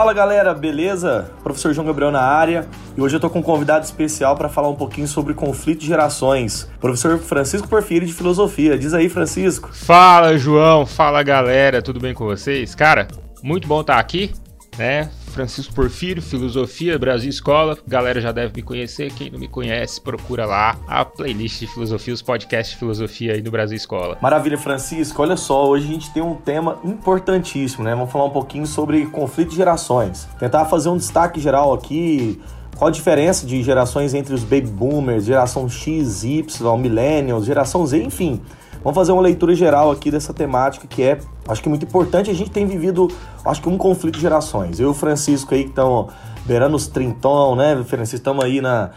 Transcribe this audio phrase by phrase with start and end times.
[0.00, 1.30] Fala galera, beleza?
[1.42, 2.66] Professor João Gabriel na área
[2.96, 5.88] e hoje eu tô com um convidado especial para falar um pouquinho sobre conflito de
[5.88, 6.66] gerações.
[6.80, 8.78] Professor Francisco Porfírio de Filosofia.
[8.78, 9.68] Diz aí, Francisco.
[9.74, 10.86] Fala, João.
[10.86, 12.74] Fala galera, tudo bem com vocês?
[12.74, 13.08] Cara,
[13.42, 14.32] muito bom estar aqui,
[14.78, 15.10] né?
[15.30, 17.78] Francisco Porfírio, Filosofia, Brasil Escola.
[17.86, 19.12] Galera já deve me conhecer.
[19.12, 23.42] Quem não me conhece, procura lá a playlist de filosofia, os podcasts de filosofia aí
[23.42, 24.18] no Brasil Escola.
[24.20, 25.22] Maravilha, Francisco.
[25.22, 27.94] Olha só, hoje a gente tem um tema importantíssimo, né?
[27.94, 30.28] Vamos falar um pouquinho sobre conflito de gerações.
[30.38, 32.40] Tentar fazer um destaque geral aqui.
[32.76, 38.02] Qual a diferença de gerações entre os baby boomers, geração X, Y, millennials, geração Z,
[38.02, 38.40] enfim.
[38.82, 42.30] Vamos fazer uma leitura geral aqui dessa temática que é, acho que muito importante.
[42.30, 43.08] A gente tem vivido,
[43.44, 44.80] acho que um conflito de gerações.
[44.80, 46.08] Eu e o Francisco aí que estão
[46.46, 48.16] beirando os trintão, né, Francisco?
[48.16, 48.90] Estamos aí na,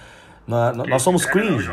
[0.48, 1.70] na, na Nós somos cringe.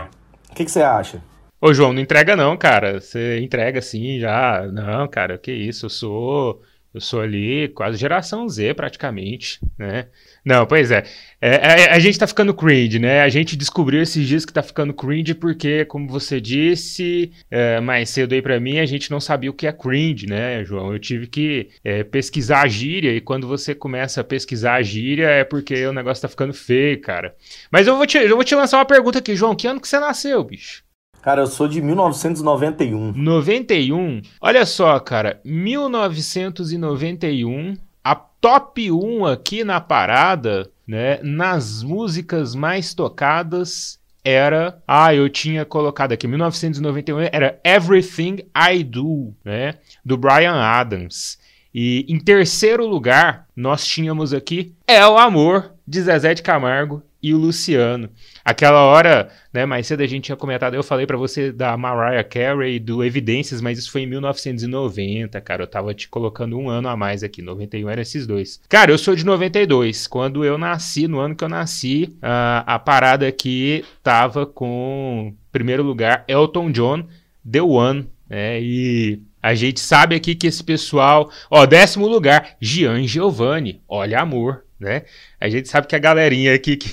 [0.50, 1.22] O que, você acha?
[1.60, 3.00] Ô, João, não entrega não, cara.
[3.00, 4.66] Você entrega sim já.
[4.72, 5.86] Não, cara, que isso.
[5.86, 6.60] Eu sou
[6.92, 10.08] eu sou ali quase geração Z praticamente, né?
[10.44, 11.04] Não, pois é.
[11.40, 13.22] é, é a gente tá ficando cringe, né?
[13.22, 18.10] A gente descobriu esses dias que tá ficando cringe porque, como você disse é, mais
[18.10, 20.92] cedo aí para mim, a gente não sabia o que é cringe, né, João?
[20.92, 25.28] Eu tive que é, pesquisar a gíria e quando você começa a pesquisar a gíria
[25.28, 27.36] é porque o negócio tá ficando feio, cara.
[27.70, 29.54] Mas eu vou te, eu vou te lançar uma pergunta aqui, João.
[29.54, 30.82] Que ano que você nasceu, bicho?
[31.22, 33.12] Cara, eu sou de 1991.
[33.12, 34.22] 91?
[34.40, 44.00] Olha só, cara, 1991, a top 1 aqui na parada, né, nas músicas mais tocadas
[44.24, 51.38] era, ah, eu tinha colocado aqui, 1991 era Everything I Do, né, do Brian Adams.
[51.72, 57.34] E em terceiro lugar, nós tínhamos aqui É o Amor, de Zezé de Camargo e
[57.34, 58.08] o Luciano.
[58.44, 62.24] Aquela hora, né, mais cedo a gente tinha comentado, eu falei para você da Mariah
[62.24, 65.62] Carey, do Evidências, mas isso foi em 1990, cara.
[65.62, 68.60] Eu tava te colocando um ano a mais aqui, 91 eram esses dois.
[68.68, 70.06] Cara, eu sou de 92.
[70.06, 75.82] Quando eu nasci, no ano que eu nasci, a, a parada aqui tava com, primeiro
[75.82, 77.06] lugar, Elton John,
[77.50, 83.06] The One, né, e a gente sabe aqui que esse pessoal, ó, décimo lugar, Gian
[83.06, 85.02] Giovanni, olha amor, né?
[85.40, 86.90] A gente sabe que a galerinha aqui que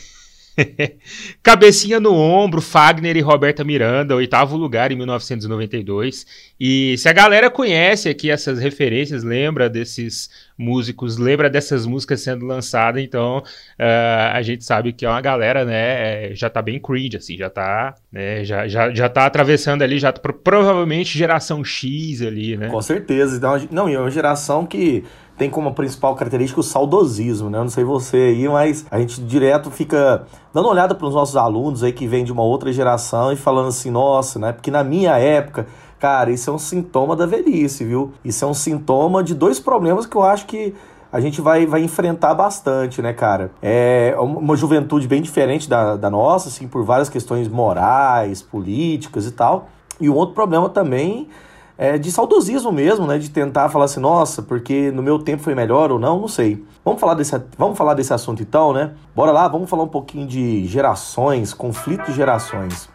[1.43, 6.25] Cabecinha no ombro, Fagner e Roberta Miranda, oitavo lugar em 1992.
[6.59, 12.45] E se a galera conhece aqui essas referências, lembra desses músicos, lembra dessas músicas sendo
[12.45, 17.17] lançadas, então uh, a gente sabe que é uma galera, né, já tá bem cringe,
[17.17, 22.57] assim, já tá, né, já, já, já tá atravessando ali, já provavelmente geração X ali,
[22.57, 22.69] né?
[22.69, 23.37] Com certeza.
[23.37, 25.03] Então, não, e é uma geração que
[25.37, 27.59] tem como principal característica o saudosismo, né?
[27.59, 31.37] Eu não sei você aí, mas a gente direto fica dando olhada para os nossos
[31.37, 34.51] alunos aí que vêm de uma outra geração e falando assim, nossa, né?
[34.51, 35.67] Porque na minha época,
[35.99, 38.13] cara, isso é um sintoma da velhice, viu?
[38.25, 40.73] Isso é um sintoma de dois problemas que eu acho que
[41.11, 43.51] a gente vai, vai enfrentar bastante, né, cara?
[43.61, 49.31] É uma juventude bem diferente da, da nossa, assim, por várias questões morais, políticas e
[49.31, 49.69] tal.
[50.01, 51.29] E um outro problema também
[51.77, 53.19] é, de saudosismo mesmo, né?
[53.19, 56.65] De tentar falar assim, nossa, porque no meu tempo foi melhor ou não, não sei.
[56.83, 58.93] Vamos falar desse, vamos falar desse assunto então, né?
[59.15, 62.89] Bora lá, vamos falar um pouquinho de gerações, conflito de gerações.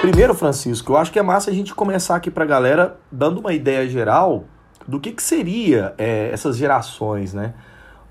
[0.00, 3.52] Primeiro, Francisco, eu acho que é massa a gente começar aqui pra galera dando uma
[3.52, 4.44] ideia geral
[4.88, 7.52] do que, que seria é, essas gerações, né?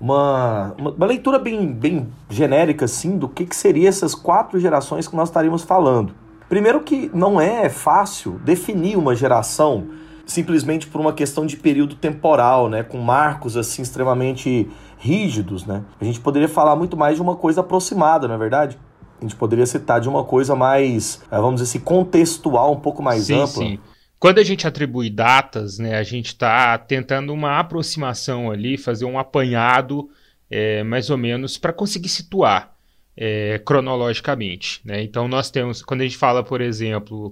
[0.00, 5.08] Uma, uma, uma, leitura bem, bem genérica, assim, do que, que seria essas quatro gerações
[5.08, 6.14] que nós estaríamos falando.
[6.48, 9.88] Primeiro que não é fácil definir uma geração
[10.24, 12.84] simplesmente por uma questão de período temporal, né?
[12.84, 15.82] Com marcos, assim, extremamente rígidos, né?
[16.00, 18.78] A gente poderia falar muito mais de uma coisa aproximada, não é verdade?
[19.20, 23.02] A gente poderia citar de uma coisa mais, eh, vamos dizer assim, contextual, um pouco
[23.02, 23.48] mais sim, ampla.
[23.48, 23.80] Sim.
[24.18, 29.18] Quando a gente atribui datas, né, a gente está tentando uma aproximação ali, fazer um
[29.18, 30.10] apanhado
[30.50, 32.74] é, mais ou menos para conseguir situar
[33.16, 34.80] é, cronologicamente.
[34.84, 35.02] Né?
[35.02, 37.28] Então nós temos, quando a gente fala, por exemplo,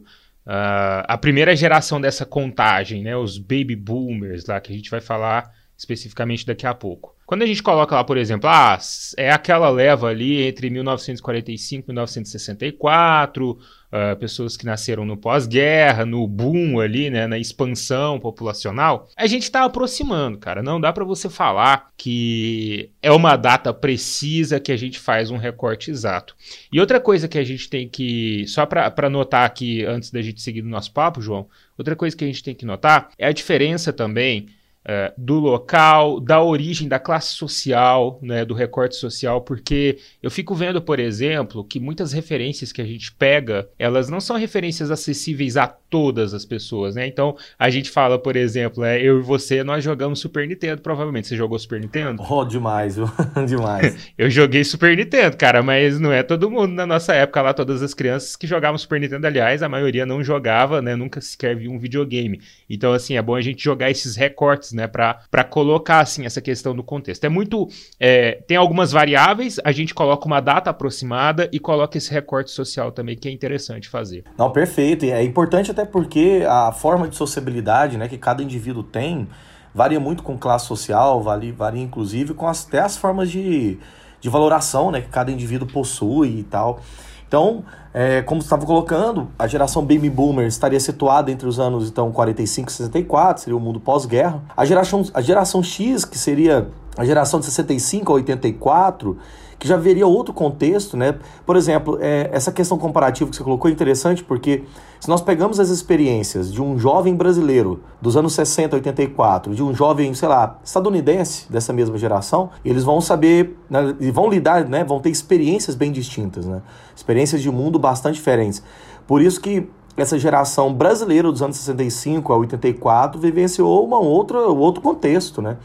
[0.46, 5.00] uh, a primeira geração dessa contagem, né, os baby boomers lá, que a gente vai
[5.00, 7.14] falar especificamente daqui a pouco.
[7.26, 8.78] Quando a gente coloca lá, por exemplo, ah,
[9.16, 16.26] é aquela leva ali entre 1945 e 1964, uh, pessoas que nasceram no pós-guerra, no
[16.28, 20.62] boom ali, né, na expansão populacional, a gente está aproximando, cara.
[20.62, 25.36] Não dá para você falar que é uma data precisa que a gente faz um
[25.36, 26.36] recorte exato.
[26.72, 30.40] E outra coisa que a gente tem que, só para notar aqui antes da gente
[30.40, 33.32] seguir no nosso papo, João, outra coisa que a gente tem que notar é a
[33.32, 34.46] diferença também
[34.88, 40.54] é, do local, da origem, da classe social, né, do recorte social, porque eu fico
[40.54, 45.56] vendo, por exemplo, que muitas referências que a gente pega, elas não são referências acessíveis
[45.56, 47.06] a todas as pessoas, né?
[47.06, 51.26] Então, a gente fala, por exemplo, é, eu e você, nós jogamos Super Nintendo, provavelmente.
[51.26, 52.22] Você jogou Super Nintendo?
[52.28, 52.96] Oh, demais,
[53.46, 54.10] demais.
[54.16, 57.82] eu joguei Super Nintendo, cara, mas não é todo mundo na nossa época lá, todas
[57.82, 60.94] as crianças que jogavam Super Nintendo, aliás, a maioria não jogava, né?
[60.94, 62.40] Nunca sequer viu um videogame.
[62.68, 66.76] Então, assim, é bom a gente jogar esses recortes, né, para colocar assim essa questão
[66.76, 67.24] do contexto.
[67.24, 67.66] É muito.
[67.98, 72.92] É, tem algumas variáveis, a gente coloca uma data aproximada e coloca esse recorte social
[72.92, 74.24] também, que é interessante fazer.
[74.38, 75.04] Não, perfeito.
[75.06, 79.26] É importante até porque a forma de sociabilidade né, que cada indivíduo tem
[79.74, 83.78] varia muito com classe social, varia, varia inclusive com as, até as formas de,
[84.20, 86.80] de valoração né, que cada indivíduo possui e tal.
[87.28, 92.12] Então, é, como estava colocando, a geração Baby Boomer estaria situada entre os anos então
[92.12, 94.42] 45 e 64, seria o mundo pós-guerra.
[94.56, 99.18] A geração, a geração X, que seria a geração de 65 a 84,
[99.58, 101.14] que já veria outro contexto, né?
[101.44, 104.64] Por exemplo, é, essa questão comparativa que você colocou é interessante porque
[105.00, 109.74] se nós pegamos as experiências de um jovem brasileiro dos anos 60, 84, de um
[109.74, 114.84] jovem, sei lá, estadunidense dessa mesma geração, eles vão saber, né, e vão lidar, né?
[114.84, 116.60] Vão ter experiências bem distintas, né?
[116.94, 118.62] Experiências de mundo bastante diferentes.
[119.06, 124.82] Por isso que essa geração brasileira dos anos 65 a 84 vivenciou uma outra, outro
[124.82, 125.56] contexto, né?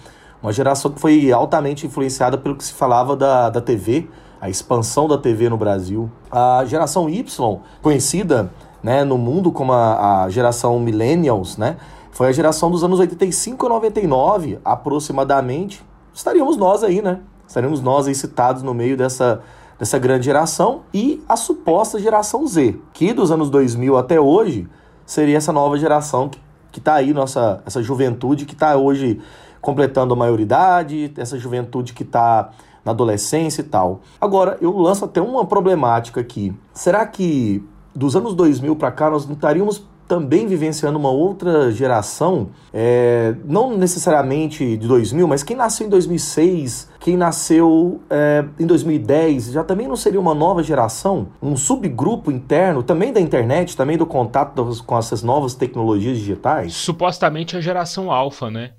[0.42, 4.08] Uma geração que foi altamente influenciada pelo que se falava da, da TV,
[4.40, 6.10] a expansão da TV no Brasil.
[6.32, 8.52] A geração Y, conhecida
[8.82, 11.78] né, no mundo como a, a geração Millennials, né,
[12.12, 15.84] foi a geração dos anos 85 e 99, aproximadamente.
[16.14, 17.20] Estaríamos nós aí, né?
[17.48, 19.42] Estaríamos nós aí citados no meio dessa,
[19.80, 20.82] dessa grande geração.
[20.94, 24.68] E a suposta geração Z, que dos anos 2000 até hoje
[25.06, 26.30] seria essa nova geração
[26.72, 29.20] que está aí, nossa, essa juventude que está hoje
[29.62, 32.50] completando a maioridade, essa juventude que está
[32.84, 34.02] na adolescência e tal.
[34.20, 36.54] Agora, eu lanço até uma problemática aqui.
[36.74, 37.64] Será que
[37.94, 43.78] dos anos 2000 para cá nós não estaríamos também vivenciando uma outra geração, é, não
[43.78, 49.88] necessariamente de 2000, mas quem nasceu em 2006, quem nasceu é, em 2010, já também
[49.88, 51.30] não seria uma nova geração?
[51.42, 56.74] Um subgrupo interno, também da internet, também do contato com essas novas tecnologias digitais?
[56.74, 58.72] Supostamente a geração alfa, né?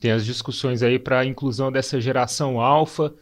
[0.00, 3.14] Tem as discussões aí para a inclusão dessa geração alfa,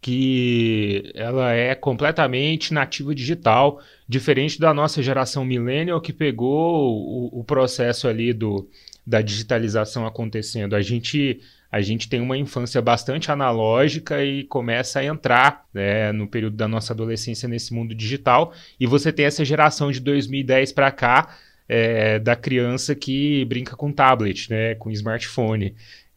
[0.00, 7.44] que ela é completamente nativa digital, diferente da nossa geração millennial que pegou o, o
[7.44, 8.68] processo ali do,
[9.06, 10.74] da digitalização acontecendo.
[10.74, 11.40] A gente
[11.74, 16.68] a gente tem uma infância bastante analógica e começa a entrar né, no período da
[16.68, 18.52] nossa adolescência nesse mundo digital.
[18.78, 21.36] E você tem essa geração de 2010 para cá
[21.68, 25.74] é, da criança que brinca com tablet, né, com smartphone.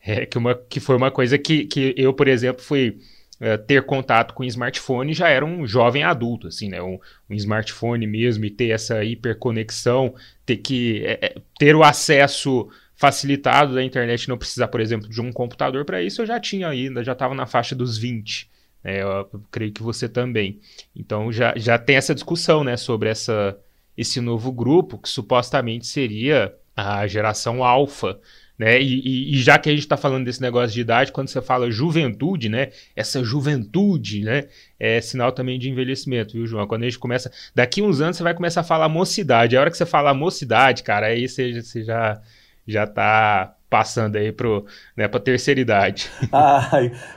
[0.07, 2.97] É, que, uma, que foi uma coisa que, que eu, por exemplo, fui
[3.41, 6.81] é, ter contato com smartphone já era um jovem adulto, assim, né?
[6.81, 6.97] Um,
[7.29, 10.15] um smartphone mesmo e ter essa hiperconexão,
[10.45, 15.29] ter que é, ter o acesso facilitado da internet, não precisar, por exemplo, de um
[15.29, 18.49] computador para isso, eu já tinha ainda, já estava na faixa dos 20.
[18.81, 19.03] Né?
[19.03, 20.61] Eu, eu creio que você também.
[20.95, 23.57] Então já, já tem essa discussão, né, sobre essa,
[23.97, 28.17] esse novo grupo que supostamente seria a geração alfa
[28.57, 28.81] né?
[28.81, 31.41] E, e, e, já que a gente está falando desse negócio de idade, quando você
[31.41, 32.69] fala juventude, né?
[32.95, 34.47] Essa juventude, né?
[34.79, 36.65] É sinal também de envelhecimento, viu, João?
[36.65, 37.31] Quando a gente começa.
[37.53, 39.55] Daqui uns anos você vai começar a falar mocidade.
[39.55, 42.19] A hora que você falar mocidade, cara, aí você, você já,
[42.67, 46.09] já tá passando aí pro, né, pra terceira idade.
[46.31, 46.69] Ah,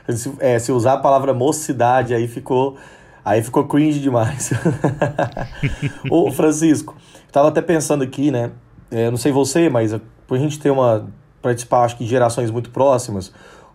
[0.09, 2.77] se, é, se usar a palavra mocidade, aí ficou.
[3.23, 4.51] Aí ficou cringe demais.
[6.09, 6.95] Ô, Francisco,
[7.31, 8.51] tava até pensando aqui, né?
[8.89, 9.95] É, não sei você, mas
[10.25, 11.07] por a gente ter uma
[11.41, 13.31] participar, acho que gerações muito próximas.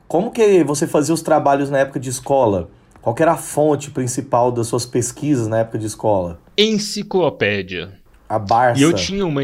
[0.08, 2.70] Como que você fazia os trabalhos na época de escola?
[3.02, 6.40] Qual era a fonte principal das suas pesquisas na época de escola?
[6.56, 7.92] Enciclopédia.
[8.28, 8.80] A Barça.
[8.80, 9.42] E eu tinha uma.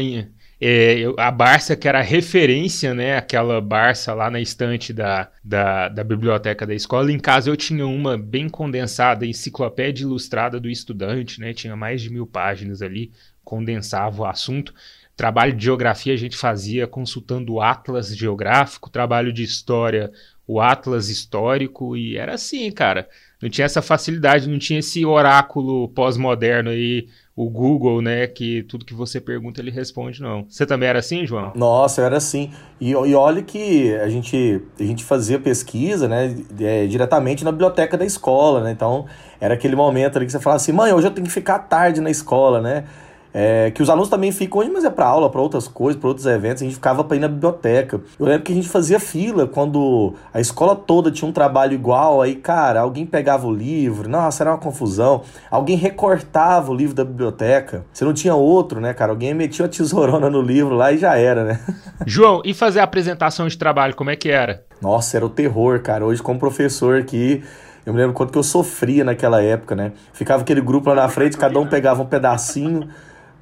[0.65, 3.17] É, a Barça, que era referência, né?
[3.17, 7.11] Aquela Barça lá na estante da, da, da, biblioteca da escola.
[7.11, 11.53] Em casa eu tinha uma bem condensada, Enciclopédia Ilustrada do Estudante, né?
[11.53, 13.11] Tinha mais de mil páginas ali,
[13.43, 14.73] condensava o assunto.
[15.17, 20.13] Trabalho de geografia a gente fazia consultando o Atlas Geográfico, trabalho de história,
[20.47, 23.09] o Atlas Histórico, e era assim, cara.
[23.41, 28.27] Não tinha essa facilidade, não tinha esse oráculo pós-moderno aí, o Google, né?
[28.27, 30.45] Que tudo que você pergunta ele responde, não.
[30.47, 31.51] Você também era assim, João?
[31.55, 32.51] Nossa, eu era assim.
[32.79, 36.35] E, e olha que a gente, a gente fazia pesquisa, né?
[36.59, 38.71] É, diretamente na biblioteca da escola, né?
[38.71, 39.05] Então,
[39.39, 42.01] era aquele momento ali que você falava assim, mãe, hoje eu tenho que ficar tarde
[42.01, 42.85] na escola, né?
[43.33, 46.07] É, que os alunos também ficam hoje, mas é para aula, para outras coisas, para
[46.07, 46.61] outros eventos.
[46.61, 47.99] A gente ficava para ir na biblioteca.
[48.19, 52.21] Eu lembro que a gente fazia fila quando a escola toda tinha um trabalho igual.
[52.21, 55.23] Aí, cara, alguém pegava o livro, nossa, era uma confusão.
[55.49, 57.83] Alguém recortava o livro da biblioteca.
[57.91, 59.11] Você não tinha outro, né, cara?
[59.11, 61.59] Alguém metia a tesourona no livro lá e já era, né?
[62.05, 64.63] João, e fazer a apresentação de trabalho, como é que era?
[64.79, 66.05] Nossa, era o terror, cara.
[66.05, 67.43] Hoje, como professor aqui,
[67.83, 69.93] eu me lembro quanto que eu sofria naquela época, né?
[70.13, 72.87] Ficava aquele grupo lá na frente, cada um pegava um pedacinho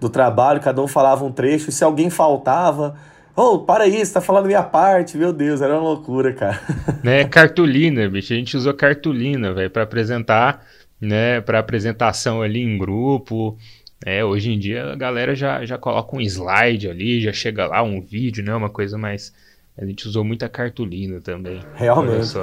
[0.01, 2.95] do trabalho, cada um falava um trecho, e se alguém faltava,
[3.35, 6.59] ô, oh, para aí, você tá falando minha parte, meu Deus, era uma loucura, cara.
[7.03, 10.65] Né, cartolina, bicho, a gente usou cartolina, velho, para apresentar,
[10.99, 13.55] né, para apresentação ali em grupo,
[14.03, 17.83] é, hoje em dia a galera já, já coloca um slide ali, já chega lá
[17.83, 19.31] um vídeo, né, uma coisa mais...
[19.77, 21.61] A gente usou muita cartolina também.
[21.75, 22.33] Realmente.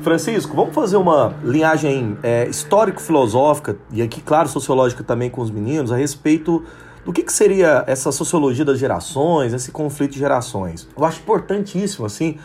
[0.00, 5.92] Francisco, vamos fazer uma linhagem é, histórico-filosófica, e aqui, claro, sociológica também com os meninos,
[5.92, 6.64] a respeito
[7.04, 10.88] do que, que seria essa sociologia das gerações, esse conflito de gerações.
[10.96, 12.36] Eu acho importantíssimo, assim,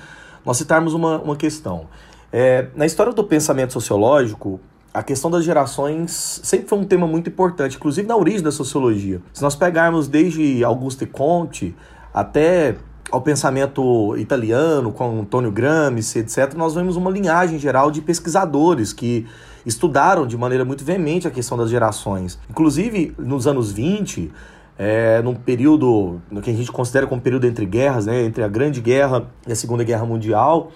[0.46, 1.88] nós citarmos uma, uma questão.
[2.32, 4.60] É, na história do pensamento sociológico,
[4.94, 9.22] a questão das gerações sempre foi um tema muito importante, inclusive na origem da sociologia.
[9.34, 11.76] Se nós pegarmos desde Auguste Comte
[12.14, 12.78] até
[13.12, 19.28] ao pensamento italiano, com Antônio Gramsci, etc., nós vemos uma linhagem geral de pesquisadores que
[19.66, 22.40] estudaram de maneira muito veemente a questão das gerações.
[22.50, 24.32] Inclusive, nos anos 20,
[24.78, 28.82] é, num período que a gente considera como período entre guerras, né, entre a Grande
[28.82, 30.72] Guerra e a Segunda Guerra Mundial,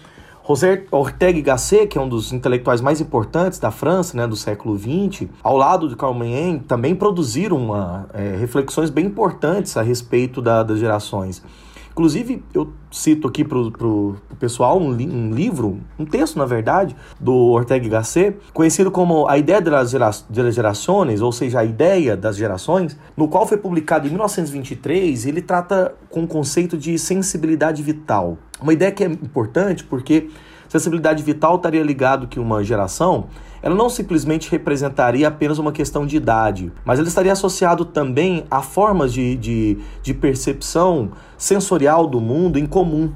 [0.47, 4.75] José Ortega Gasset, que é um dos intelectuais mais importantes da França, né, do século
[4.79, 10.63] XX, ao lado de Mayenne, também produziram uma, é, reflexões bem importantes a respeito da,
[10.63, 11.43] das gerações.
[11.99, 16.95] Inclusive, eu cito aqui para o pessoal um, li um, livro, um texto, na verdade,
[17.19, 22.15] do Ortega y Gasset, conhecido como A Ideia das Gera Gerações, ou seja, a ideia
[22.15, 27.83] das gerações, no qual foi publicado em 1923, ele trata com o conceito de sensibilidade
[27.83, 28.37] vital.
[28.61, 30.29] Uma ideia que é importante porque
[30.69, 33.25] sensibilidade vital estaria ligado que uma geração
[33.61, 38.61] ela não simplesmente representaria apenas uma questão de idade, mas ela estaria associado também a
[38.61, 43.11] formas de, de, de percepção sensorial do mundo em comum.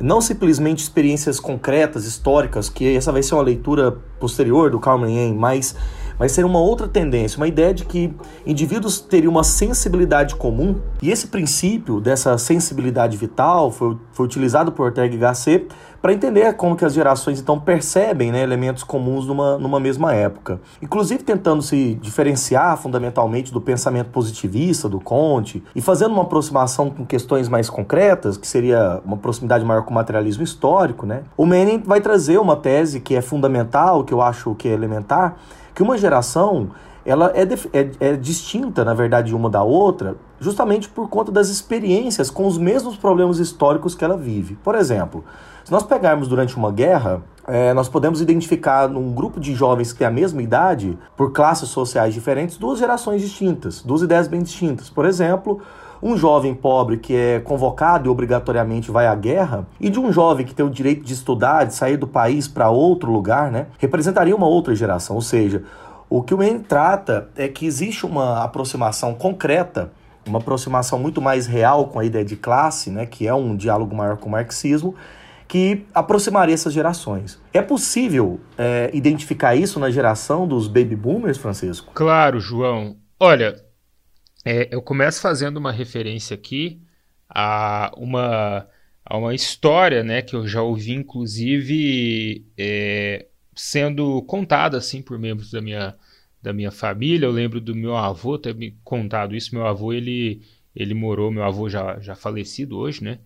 [0.00, 5.34] Não simplesmente experiências concretas, históricas, que essa vai ser uma leitura posterior do Carl Yen,
[5.34, 5.74] mas
[6.18, 8.12] vai ser uma outra tendência, uma ideia de que
[8.44, 14.86] indivíduos teriam uma sensibilidade comum, e esse princípio dessa sensibilidade vital foi, foi utilizado por
[14.86, 15.68] Ortega y Gasset
[16.00, 20.60] para entender como que as gerações então percebem né, elementos comuns numa, numa mesma época.
[20.80, 27.04] Inclusive tentando se diferenciar fundamentalmente do pensamento positivista do Conte e fazendo uma aproximação com
[27.04, 31.22] questões mais concretas, que seria uma proximidade maior com o materialismo histórico, né?
[31.36, 35.36] O Manning vai trazer uma tese que é fundamental, que eu acho que é elementar,
[35.78, 36.70] que uma geração
[37.06, 42.30] ela é, é, é, distinta, na verdade, uma da outra, justamente por conta das experiências
[42.30, 44.56] com os mesmos problemas históricos que ela vive.
[44.56, 45.24] Por exemplo,
[45.64, 50.00] se nós pegarmos durante uma guerra, é, nós podemos identificar num grupo de jovens que
[50.00, 54.90] tem a mesma idade, por classes sociais diferentes, duas gerações distintas, duas ideias bem distintas.
[54.90, 55.60] Por exemplo,
[56.02, 60.46] um jovem pobre que é convocado e obrigatoriamente vai à guerra, e de um jovem
[60.46, 64.34] que tem o direito de estudar, de sair do país para outro lugar, né, representaria
[64.34, 65.16] uma outra geração.
[65.16, 65.64] Ou seja,
[66.08, 69.92] o que o Men trata é que existe uma aproximação concreta,
[70.26, 73.94] uma aproximação muito mais real com a ideia de classe, né, que é um diálogo
[73.94, 74.94] maior com o marxismo,
[75.46, 77.40] que aproximaria essas gerações.
[77.54, 81.90] É possível é, identificar isso na geração dos baby boomers, Francisco?
[81.94, 82.96] Claro, João.
[83.18, 83.56] Olha,
[84.44, 86.80] é, eu começo fazendo uma referência aqui
[87.28, 88.68] a uma,
[89.04, 95.50] a uma história né, que eu já ouvi, inclusive, é, sendo contada assim por membros
[95.50, 95.94] da minha,
[96.42, 97.26] da minha família.
[97.26, 99.54] Eu lembro do meu avô ter me contado isso.
[99.54, 100.42] Meu avô, ele,
[100.74, 103.18] ele morou, meu avô já, já falecido hoje, né?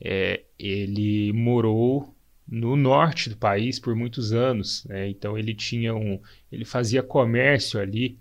[0.00, 2.14] é, ele morou
[2.48, 5.08] no norte do país por muitos anos, né?
[5.08, 8.18] então ele tinha um, ele fazia comércio ali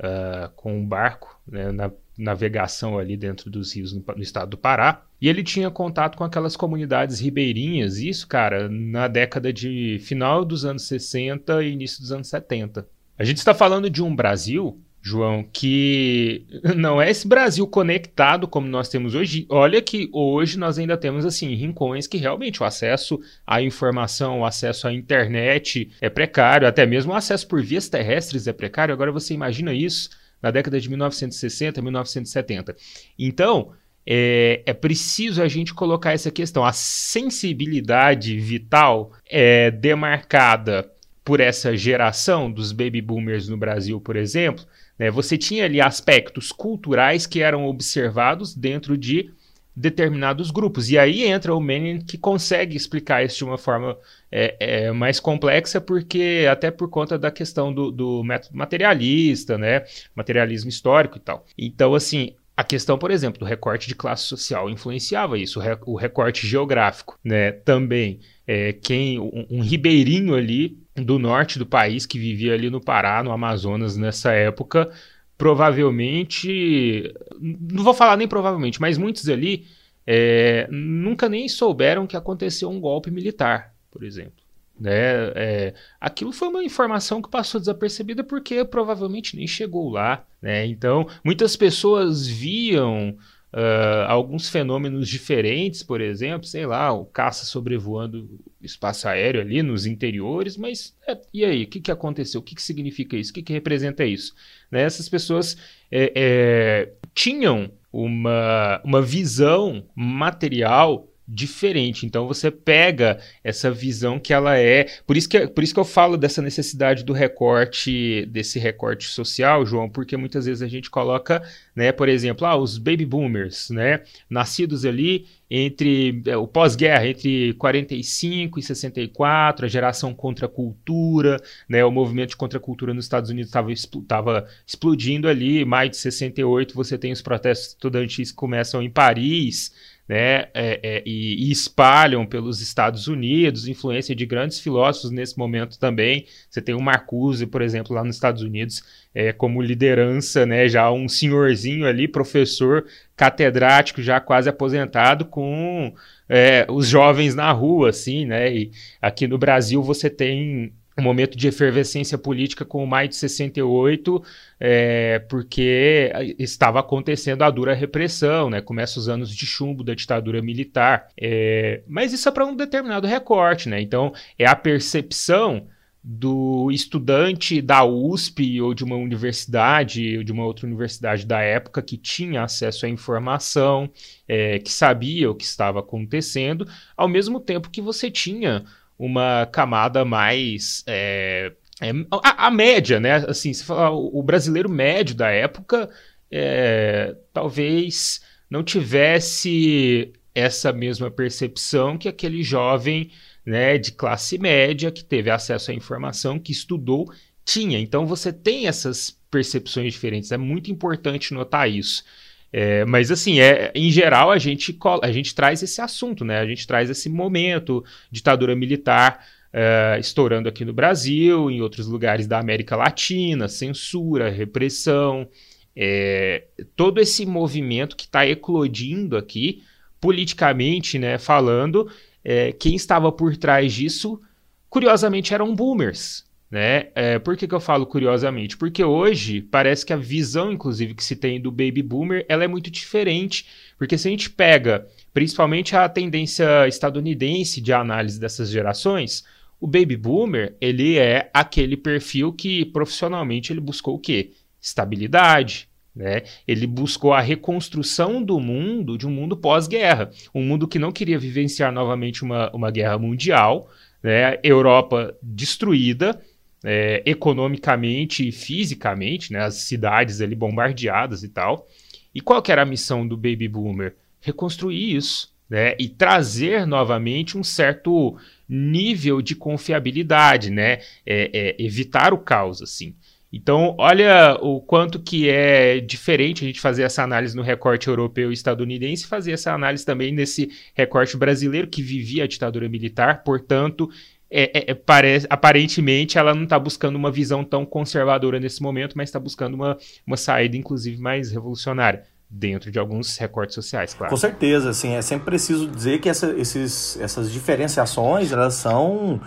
[0.00, 1.70] uh, com um barco, né?
[1.70, 6.16] na navegação ali dentro dos rios no, no, estado do Pará, e ele tinha contato
[6.16, 12.00] com aquelas comunidades ribeirinhas, isso, cara, na década de final dos anos 60 e início
[12.00, 12.86] dos anos 70.
[13.18, 18.66] A gente está falando de um Brasil João, que não é esse Brasil conectado como
[18.68, 19.46] nós temos hoje.
[19.48, 24.44] Olha que hoje nós ainda temos assim rincões que realmente o acesso à informação, o
[24.44, 28.92] acesso à internet é precário, até mesmo o acesso por vias terrestres é precário.
[28.92, 30.10] Agora você imagina isso
[30.42, 32.76] na década de 1960, 1970.
[33.18, 33.72] Então,
[34.06, 36.64] é, é, preciso a gente colocar essa questão.
[36.64, 40.90] A sensibilidade vital é demarcada
[41.30, 44.66] por essa geração dos baby boomers no Brasil, por exemplo,
[44.98, 45.12] Né?
[45.12, 49.30] Você tinha ali aspectos culturais que eram observados dentro de
[49.76, 50.90] determinados grupos.
[50.90, 53.96] E aí entra o Menin que consegue explicar isso de uma forma
[54.28, 59.84] é, é, mais complexa, porque até por conta da questão do, do, método materialista, né?
[60.12, 61.46] Materialismo histórico e tal.
[61.56, 62.34] Então, assim.
[62.56, 66.46] A questão, por exemplo, do recorte de classe social influenciava isso, o, re o recorte
[66.46, 67.52] geográfico, né?
[67.52, 72.80] Também, é, quem um, um ribeirinho ali do norte do país que vivia ali no
[72.80, 74.90] Pará, no Amazonas nessa época,
[75.38, 79.66] provavelmente, não vou falar nem provavelmente, mas muitos ali
[80.06, 84.42] é, nunca nem souberam que aconteceu um golpe militar, por exemplo.
[84.78, 85.32] Né?
[85.34, 90.24] É, aquilo foi uma informação que passou desapercebida porque provavelmente nem chegou lá.
[90.40, 90.66] Né?
[90.66, 93.16] Então, muitas pessoas viam
[93.52, 99.86] Uh, alguns fenômenos diferentes, por exemplo, sei lá, o caça sobrevoando espaço aéreo ali nos
[99.86, 102.40] interiores, mas é, e aí, o que, que aconteceu?
[102.40, 103.30] O que, que significa isso?
[103.30, 104.34] O que, que representa isso?
[104.70, 104.82] Né?
[104.82, 105.56] Essas pessoas
[105.90, 112.04] é, é, tinham uma, uma visão material diferente.
[112.04, 114.86] Então você pega essa visão que ela é.
[115.06, 119.64] Por isso que, por isso que eu falo dessa necessidade do recorte, desse recorte social,
[119.64, 121.40] João, porque muitas vezes a gente coloca,
[121.74, 127.54] né, por exemplo, ah, os baby boomers, né, nascidos ali entre é, o pós-guerra, entre
[127.54, 131.36] 45 e 64, a geração contra a cultura,
[131.68, 135.96] né, o movimento de contra a cultura nos Estados Unidos estava explodindo ali, maio de
[135.96, 139.72] 68 você tem os protestos estudantis que começam em Paris,
[140.10, 145.78] né, é, é, e, e, espalham pelos Estados Unidos, influência de grandes filósofos nesse momento
[145.78, 146.26] também.
[146.50, 148.82] Você tem o Marcuse, por exemplo, lá nos Estados Unidos,
[149.14, 152.86] é, como liderança, né, já um senhorzinho ali, professor
[153.16, 155.94] catedrático, já quase aposentado, com
[156.28, 161.36] é, os jovens na rua, assim, né, e aqui no Brasil você tem um momento
[161.36, 164.22] de efervescência política com o maio de 68,
[164.60, 168.60] é, porque estava acontecendo a dura repressão, né?
[168.60, 171.08] Começa os anos de chumbo da ditadura militar.
[171.20, 173.80] É, mas isso é para um determinado recorte, né?
[173.80, 175.66] Então, é a percepção
[176.02, 181.82] do estudante da USP ou de uma universidade ou de uma outra universidade da época
[181.82, 183.90] que tinha acesso à informação,
[184.26, 188.64] é, que sabia o que estava acontecendo, ao mesmo tempo que você tinha
[189.00, 190.84] uma camada mais.
[190.86, 193.14] É, é, a, a, média, né?
[193.26, 195.88] Assim, se falar, o, brasileiro médio da época
[196.30, 203.10] é, talvez não tivesse essa mesma percepção que aquele jovem
[203.44, 207.10] né, de classe média que teve acesso à informação, que estudou,
[207.42, 207.78] tinha.
[207.78, 210.30] Então você tem essas percepções diferentes.
[210.30, 212.04] É muito importante notar isso.
[212.52, 216.38] É, mas assim, é, em geral a gente, a gente traz esse assunto, né?
[216.38, 222.26] A gente traz esse momento, ditadura militar é, estourando aqui no Brasil, em outros lugares
[222.26, 225.28] da América Latina, censura, repressão,
[225.76, 226.44] é,
[226.76, 229.62] todo esse movimento que está eclodindo aqui,
[230.00, 231.90] politicamente, né, falando,
[232.24, 234.20] é, quem estava por trás disso,
[234.68, 236.24] curiosamente, eram boomers.
[236.50, 236.88] Né?
[236.96, 238.56] É, por que, que eu falo curiosamente?
[238.56, 242.48] Porque hoje parece que a visão, inclusive, que se tem do baby boomer, ela é
[242.48, 243.46] muito diferente.
[243.78, 249.24] Porque se a gente pega, principalmente a tendência estadunidense de análise dessas gerações,
[249.60, 254.32] o baby boomer, ele é aquele perfil que profissionalmente ele buscou o quê?
[254.60, 256.22] Estabilidade, né?
[256.48, 260.10] Ele buscou a reconstrução do mundo, de um mundo pós-guerra.
[260.34, 263.68] Um mundo que não queria vivenciar novamente uma, uma guerra mundial,
[264.02, 264.38] né?
[264.42, 266.20] Europa destruída,
[266.64, 271.66] é, economicamente e fisicamente, né, as cidades ali bombardeadas e tal.
[272.14, 273.96] E qual que era a missão do Baby Boomer?
[274.20, 278.16] Reconstruir isso, né, e trazer novamente um certo
[278.48, 282.94] nível de confiabilidade, né, é, é, evitar o caos, assim.
[283.32, 288.30] Então, olha o quanto que é diferente a gente fazer essa análise no recorte europeu
[288.30, 293.22] e estadunidense e fazer essa análise também nesse recorte brasileiro que vivia a ditadura militar,
[293.22, 293.88] portanto,
[294.30, 298.96] é, é, é, parece, aparentemente ela não está buscando uma visão tão conservadora nesse momento,
[298.96, 304.08] mas está buscando uma, uma saída, inclusive, mais revolucionária dentro de alguns recortes sociais, claro.
[304.08, 309.20] Com certeza, assim, é sempre preciso dizer que essa, esses, essas diferenciações, elas são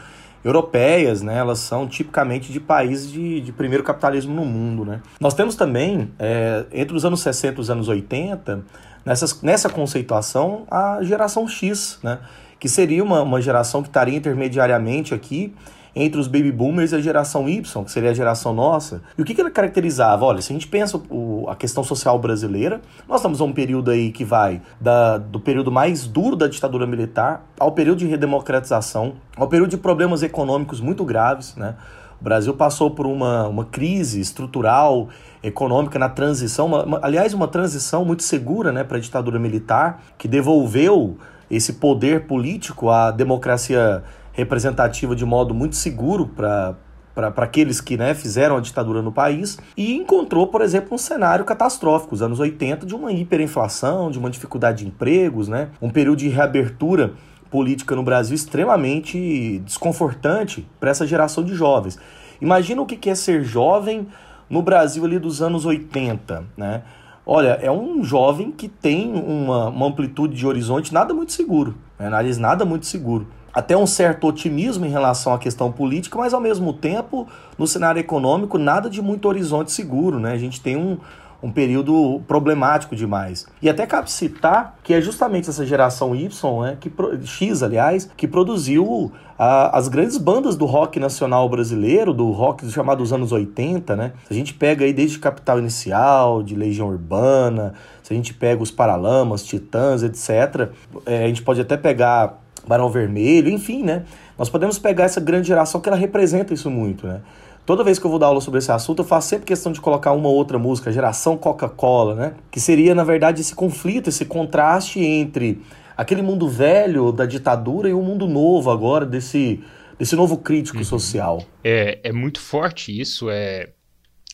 [0.43, 1.37] europeias, né?
[1.37, 5.01] Elas são tipicamente de países de, de primeiro capitalismo no mundo, né?
[5.19, 8.63] Nós temos também, é, entre os anos 60 e os anos 80,
[9.05, 12.19] nessas, nessa conceituação, a geração X, né?
[12.63, 15.53] Que seria uma, uma geração que estaria intermediariamente aqui
[15.93, 19.01] entre os baby boomers e a geração Y, que seria a geração nossa.
[19.17, 20.23] E o que, que ela caracterizava?
[20.23, 23.91] Olha, se a gente pensa o, a questão social brasileira, nós estamos a um período
[23.91, 29.15] aí que vai da, do período mais duro da ditadura militar ao período de redemocratização,
[29.35, 31.75] ao período de problemas econômicos muito graves, né?
[32.21, 35.09] O Brasil passou por uma, uma crise estrutural,
[35.43, 40.01] econômica na transição, uma, uma, aliás, uma transição muito segura né, para a ditadura militar,
[40.17, 41.17] que devolveu
[41.55, 46.75] esse poder político à democracia representativa de modo muito seguro para
[47.13, 51.45] para aqueles que né, fizeram a ditadura no país e encontrou, por exemplo, um cenário
[51.45, 56.17] catastrófico, os anos 80, de uma hiperinflação, de uma dificuldade de empregos, né, um período
[56.17, 57.13] de reabertura
[57.51, 61.99] política no Brasil extremamente desconfortante para essa geração de jovens.
[62.41, 64.07] Imagina o que é ser jovem
[64.49, 66.81] no Brasil ali dos anos 80, né?
[67.25, 72.09] Olha, é um jovem que tem uma, uma amplitude de horizonte nada muito seguro, né?
[72.37, 76.73] nada muito seguro até um certo otimismo em relação à questão política, mas ao mesmo
[76.73, 80.31] tempo, no cenário econômico, nada de muito horizonte seguro, né?
[80.31, 80.97] A gente tem um,
[81.43, 83.45] um período problemático demais.
[83.61, 86.89] E até cabe citar que é justamente essa geração Y, né, que,
[87.25, 93.33] X, aliás, que produziu as grandes bandas do rock nacional brasileiro, do rock chamado anos
[93.33, 94.13] 80, né?
[94.25, 98.63] Se a gente pega aí desde Capital Inicial, de Legião Urbana, se a gente pega
[98.63, 100.69] os Paralamas, Titãs, etc.,
[101.05, 104.03] é, a gente pode até pegar Barão Vermelho, enfim, né?
[104.37, 107.19] Nós podemos pegar essa grande geração que ela representa isso muito, né?
[107.65, 109.79] Toda vez que eu vou dar aula sobre esse assunto, eu faço sempre questão de
[109.79, 112.35] colocar uma ou outra música, geração Coca-Cola, né?
[112.51, 115.61] Que seria, na verdade, esse conflito, esse contraste entre
[115.95, 119.63] aquele mundo velho da ditadura e o um mundo novo agora, desse,
[119.97, 120.83] desse novo crítico uhum.
[120.83, 121.45] social.
[121.63, 123.69] É, é muito forte isso, é,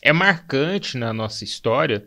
[0.02, 2.06] é marcante na nossa história,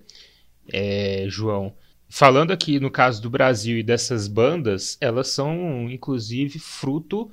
[0.72, 1.74] é, João.
[2.10, 7.32] Falando aqui no caso do Brasil e dessas bandas, elas são inclusive fruto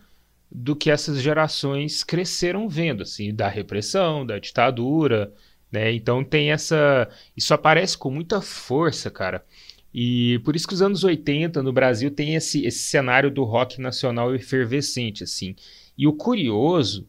[0.51, 5.33] do que essas gerações cresceram vendo, assim, da repressão, da ditadura,
[5.71, 5.93] né?
[5.93, 7.09] Então tem essa.
[7.37, 9.45] Isso aparece com muita força, cara.
[9.93, 13.81] E por isso que os anos 80 no Brasil tem esse, esse cenário do rock
[13.81, 15.55] nacional efervescente, assim.
[15.97, 17.07] E o curioso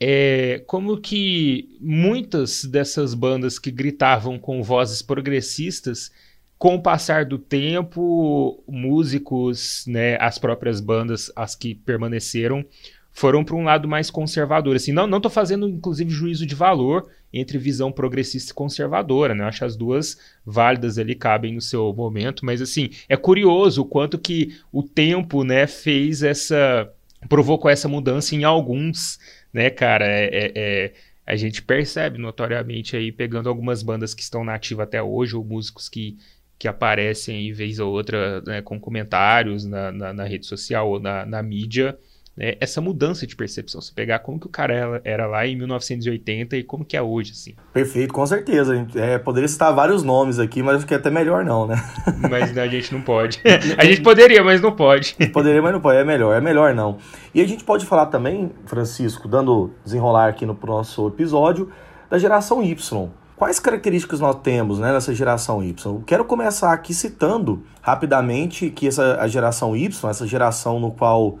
[0.00, 6.12] é como que muitas dessas bandas que gritavam com vozes progressistas
[6.58, 12.64] com o passar do tempo, músicos, né, as próprias bandas, as que permaneceram,
[13.12, 14.76] foram para um lado mais conservador.
[14.76, 19.44] Assim, não, não tô fazendo, inclusive, juízo de valor entre visão progressista e conservadora, né?
[19.44, 23.84] Eu acho as duas válidas ali, cabem no seu momento, mas assim, é curioso o
[23.84, 26.90] quanto que o tempo, né, fez essa.
[27.28, 29.18] provocou essa mudança em alguns,
[29.52, 30.06] né, cara?
[30.06, 30.92] É, é, é,
[31.26, 35.88] a gente percebe notoriamente aí, pegando algumas bandas que estão nativas até hoje, ou músicos
[35.88, 36.16] que
[36.58, 40.98] que aparecem aí vez ou outra né, com comentários na, na, na, rede social ou
[40.98, 41.96] na, na mídia,
[42.36, 43.80] né, essa mudança de percepção.
[43.80, 47.30] Você pegar como que o cara era, lá em 1980 e como que é hoje,
[47.30, 47.54] assim.
[47.72, 48.86] Perfeito, com certeza.
[48.96, 51.76] É, poderia citar vários nomes aqui, mas acho que é até melhor não, né?
[52.28, 53.40] Mas a gente não pode.
[53.78, 55.14] a gente poderia, mas não pode.
[55.32, 55.98] Poderia, mas não pode.
[55.98, 56.98] É melhor, é melhor não.
[57.32, 61.70] E a gente pode falar também, Francisco, dando desenrolar aqui no nosso episódio,
[62.10, 63.10] da geração Y.
[63.38, 65.94] Quais características nós temos né, nessa geração Y?
[65.94, 71.38] Eu quero começar aqui citando rapidamente que essa a geração Y, essa geração no qual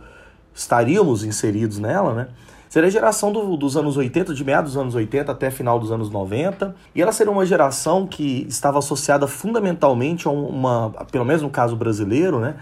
[0.54, 2.28] estaríamos inseridos nela, né?
[2.68, 5.90] Seria a geração do, dos anos 80, de meados dos anos 80 até final dos
[5.90, 6.72] anos 90.
[6.94, 11.74] E ela seria uma geração que estava associada fundamentalmente a uma, pelo menos no caso
[11.74, 12.54] brasileiro, né?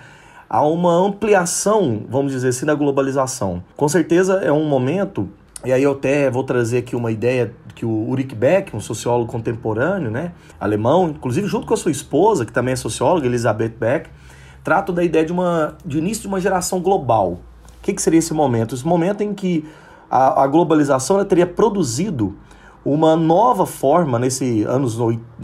[0.49, 3.63] A uma ampliação, vamos dizer assim, da globalização.
[3.77, 5.29] Com certeza é um momento
[5.65, 9.31] e aí eu até vou trazer aqui uma ideia que o Ulrich Beck, um sociólogo
[9.31, 14.11] contemporâneo, né, alemão, inclusive junto com a sua esposa, que também é socióloga, Elisabeth Beck,
[14.63, 17.41] trata da ideia de, uma, de início de uma geração global.
[17.79, 18.75] O que, que seria esse momento?
[18.75, 19.65] Esse momento em que
[20.11, 22.37] a, a globalização teria produzido
[22.85, 24.97] uma nova forma, nesse anos,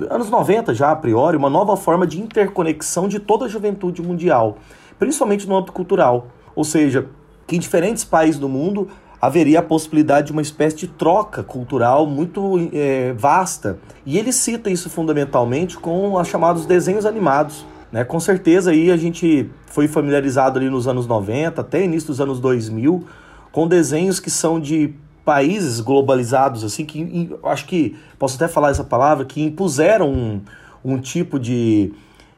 [0.09, 4.59] anos 90 já a priori, uma nova forma de interconexão de toda a juventude mundial,
[4.99, 6.29] principalmente no âmbito cultural.
[6.55, 7.09] Ou seja,
[7.47, 8.89] que em diferentes países do mundo
[9.23, 13.79] haveria a possibilidade de uma espécie de troca cultural muito é, vasta.
[14.05, 17.65] E ele cita isso fundamentalmente com os chamados desenhos animados.
[17.93, 18.03] Né?
[18.03, 22.41] Com certeza aí a gente foi familiarizado ali nos anos 90, até início dos anos
[22.41, 23.07] 2000,
[23.53, 24.93] com desenhos que são de
[25.25, 30.41] países globalizados, assim, que acho que posso até falar essa palavra, que impuseram um,
[30.85, 31.93] um tipo de,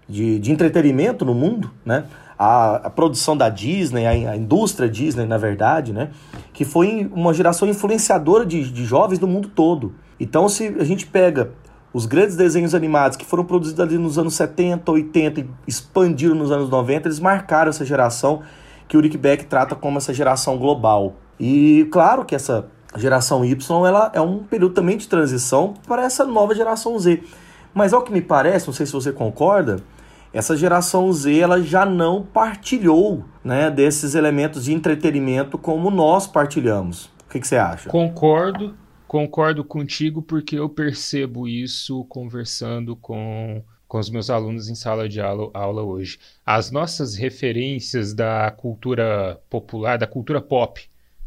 [0.07, 2.05] de, de entretenimento no mundo, né?
[2.39, 6.11] A, a produção da Disney, a, a, indústria Disney, na verdade, né?
[6.53, 9.95] Que foi uma geração influenciadora de, de jovens do mundo todo.
[10.19, 11.51] Então, se a gente pega
[11.93, 16.51] os grandes desenhos animados que foram produzidos ali nos anos 70, 80 e expandiram nos
[16.51, 18.43] anos 90, eles marcaram essa geração
[18.89, 21.15] que o Rick Beck trata como essa geração global.
[21.39, 22.67] E claro que essa
[22.97, 27.23] geração Y ela é um período também de transição para essa nova geração Z.
[27.73, 29.79] Mas ao que me parece, não sei se você concorda,
[30.35, 37.07] essa geração Z ela já não partilhou né, desses elementos de entretenimento como nós partilhamos.
[37.27, 37.89] O que, que você acha?
[37.89, 38.75] Concordo
[39.15, 45.21] concordo contigo porque eu percebo isso conversando com, com os meus alunos em sala de
[45.21, 46.19] aula, aula hoje.
[46.45, 50.85] As nossas referências da cultura popular, da cultura pop,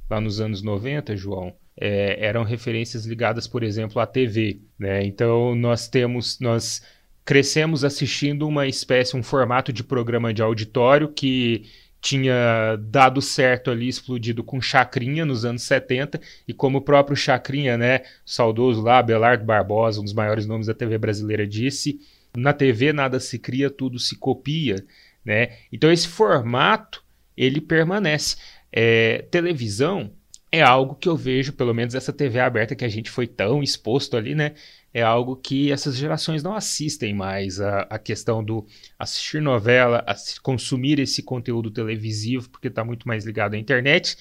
[0.09, 4.59] lá nos anos 90, João, é, eram referências ligadas, por exemplo, à TV.
[4.77, 5.05] Né?
[5.05, 6.81] Então nós temos, nós
[7.27, 11.65] crescemos assistindo uma espécie, um formato de programa de auditório que
[11.99, 17.77] tinha dado certo ali, explodido com Chacrinha nos anos 70, e como o próprio Chacrinha,
[17.77, 21.99] né, saudoso lá, Belardo Barbosa, um dos maiores nomes da TV brasileira, disse,
[22.33, 24.85] na TV nada se cria, tudo se copia,
[25.25, 25.57] né?
[25.69, 27.03] Então esse formato,
[27.35, 28.37] ele permanece.
[28.71, 30.13] É, televisão
[30.49, 33.61] é algo que eu vejo, pelo menos essa TV aberta que a gente foi tão
[33.61, 34.53] exposto ali, né?
[34.93, 37.59] É algo que essas gerações não assistem mais.
[37.59, 38.65] A, a questão do
[38.97, 40.05] assistir novela,
[40.41, 44.17] consumir esse conteúdo televisivo, porque está muito mais ligado à internet.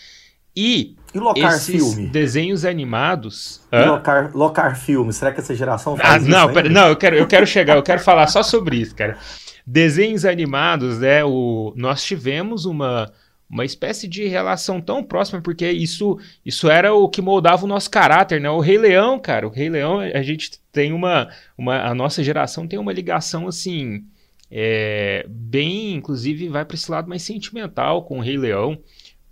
[0.55, 2.09] E, e locar esses filme?
[2.09, 3.61] desenhos animados.
[3.71, 5.13] E locar, locar filme?
[5.13, 6.29] Será que essa geração faz ah?
[6.29, 9.19] Não, pera, não eu, quero, eu quero chegar, eu quero falar só sobre isso, cara.
[9.67, 11.23] Desenhos animados, né?
[11.25, 13.13] O, nós tivemos uma
[13.49, 17.91] uma espécie de relação tão próxima, porque isso, isso era o que moldava o nosso
[17.91, 18.51] caráter, né?
[18.51, 22.67] O Rei Leão, cara, o Rei Leão, a gente tem uma, uma a nossa geração
[22.67, 24.05] tem uma ligação assim,
[24.51, 28.79] é, bem, inclusive vai para esse lado mais sentimental com o Rei Leão,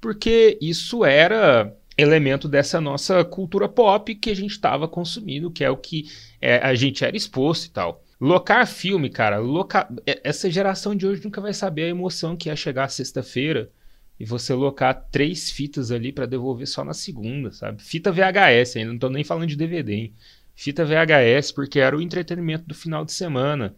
[0.01, 5.71] porque isso era elemento dessa nossa cultura pop que a gente estava consumindo, que é
[5.71, 6.05] o que
[6.41, 8.03] é, a gente era exposto e tal.
[8.21, 9.89] Locar filme, cara, loca...
[10.23, 13.71] essa geração de hoje nunca vai saber a emoção que é chegar sexta-feira
[14.19, 17.83] e você locar três fitas ali para devolver só na segunda, sabe?
[17.83, 20.15] Fita VHS, ainda não tô nem falando de DVD, hein?
[20.55, 23.75] Fita VHS, porque era o entretenimento do final de semana.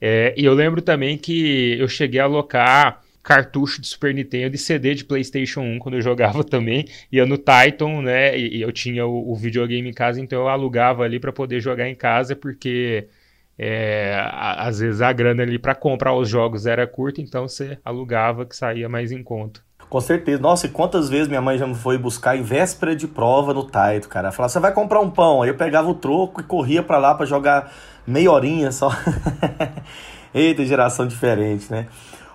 [0.00, 4.58] É, e eu lembro também que eu cheguei a alocar cartucho de Super Nintendo e
[4.58, 6.86] CD de PlayStation 1 quando eu jogava também.
[7.10, 8.38] Ia no Titan, né?
[8.38, 11.60] E, e eu tinha o, o, videogame em casa, então eu alugava ali para poder
[11.60, 13.08] jogar em casa, porque
[13.58, 17.78] é, a, às vezes a grana ali para comprar os jogos era curta, então você
[17.84, 19.62] alugava que saía mais em conta.
[19.94, 20.42] Com certeza.
[20.42, 23.62] Nossa, e quantas vezes minha mãe já me foi buscar em véspera de prova no
[23.62, 24.26] Taito, cara?
[24.26, 25.40] Ela falava, você vai comprar um pão.
[25.40, 27.72] Aí eu pegava o troco e corria para lá para jogar
[28.04, 28.90] meia horinha só.
[30.34, 31.86] Eita, geração diferente, né?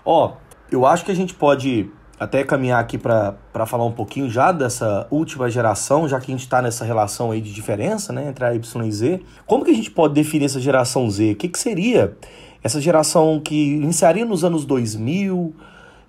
[0.06, 0.36] Ó,
[0.72, 3.36] eu acho que a gente pode até caminhar aqui para
[3.67, 7.41] falar um pouquinho já dessa última geração, já que a gente está nessa relação aí
[7.41, 9.22] de diferença, né, entre a Y e Z.
[9.45, 11.34] Como que a gente pode definir essa geração Z?
[11.34, 12.15] O que, que seria
[12.63, 15.54] essa geração que iniciaria nos anos 2000,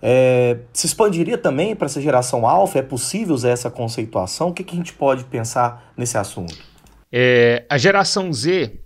[0.02, 2.78] é, se expandiria também para essa geração alfa?
[2.78, 4.48] É possível usar essa conceituação?
[4.48, 6.56] O que, que a gente pode pensar nesse assunto?
[7.12, 8.80] É, a geração Z,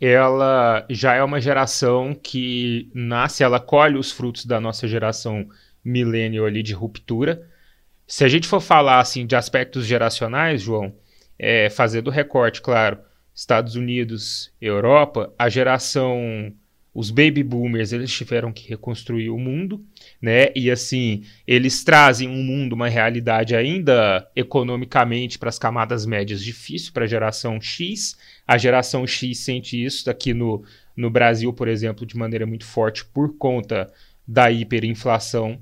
[0.00, 5.46] ela já é uma geração que nasce, ela colhe os frutos da nossa geração
[5.84, 7.48] milênio ali de ruptura.
[8.06, 10.92] Se a gente for falar assim de aspectos geracionais, João,
[11.38, 12.98] é, fazer do recorte, claro,
[13.34, 16.52] Estados Unidos, Europa, a geração
[16.98, 19.84] os baby boomers eles tiveram que reconstruir o mundo,
[20.20, 20.48] né?
[20.54, 26.92] E assim, eles trazem um mundo, uma realidade ainda economicamente para as camadas médias difícil
[26.92, 28.16] para a geração X.
[28.46, 30.64] A geração X sente isso aqui no,
[30.96, 33.92] no Brasil, por exemplo, de maneira muito forte por conta
[34.26, 35.60] da hiperinflação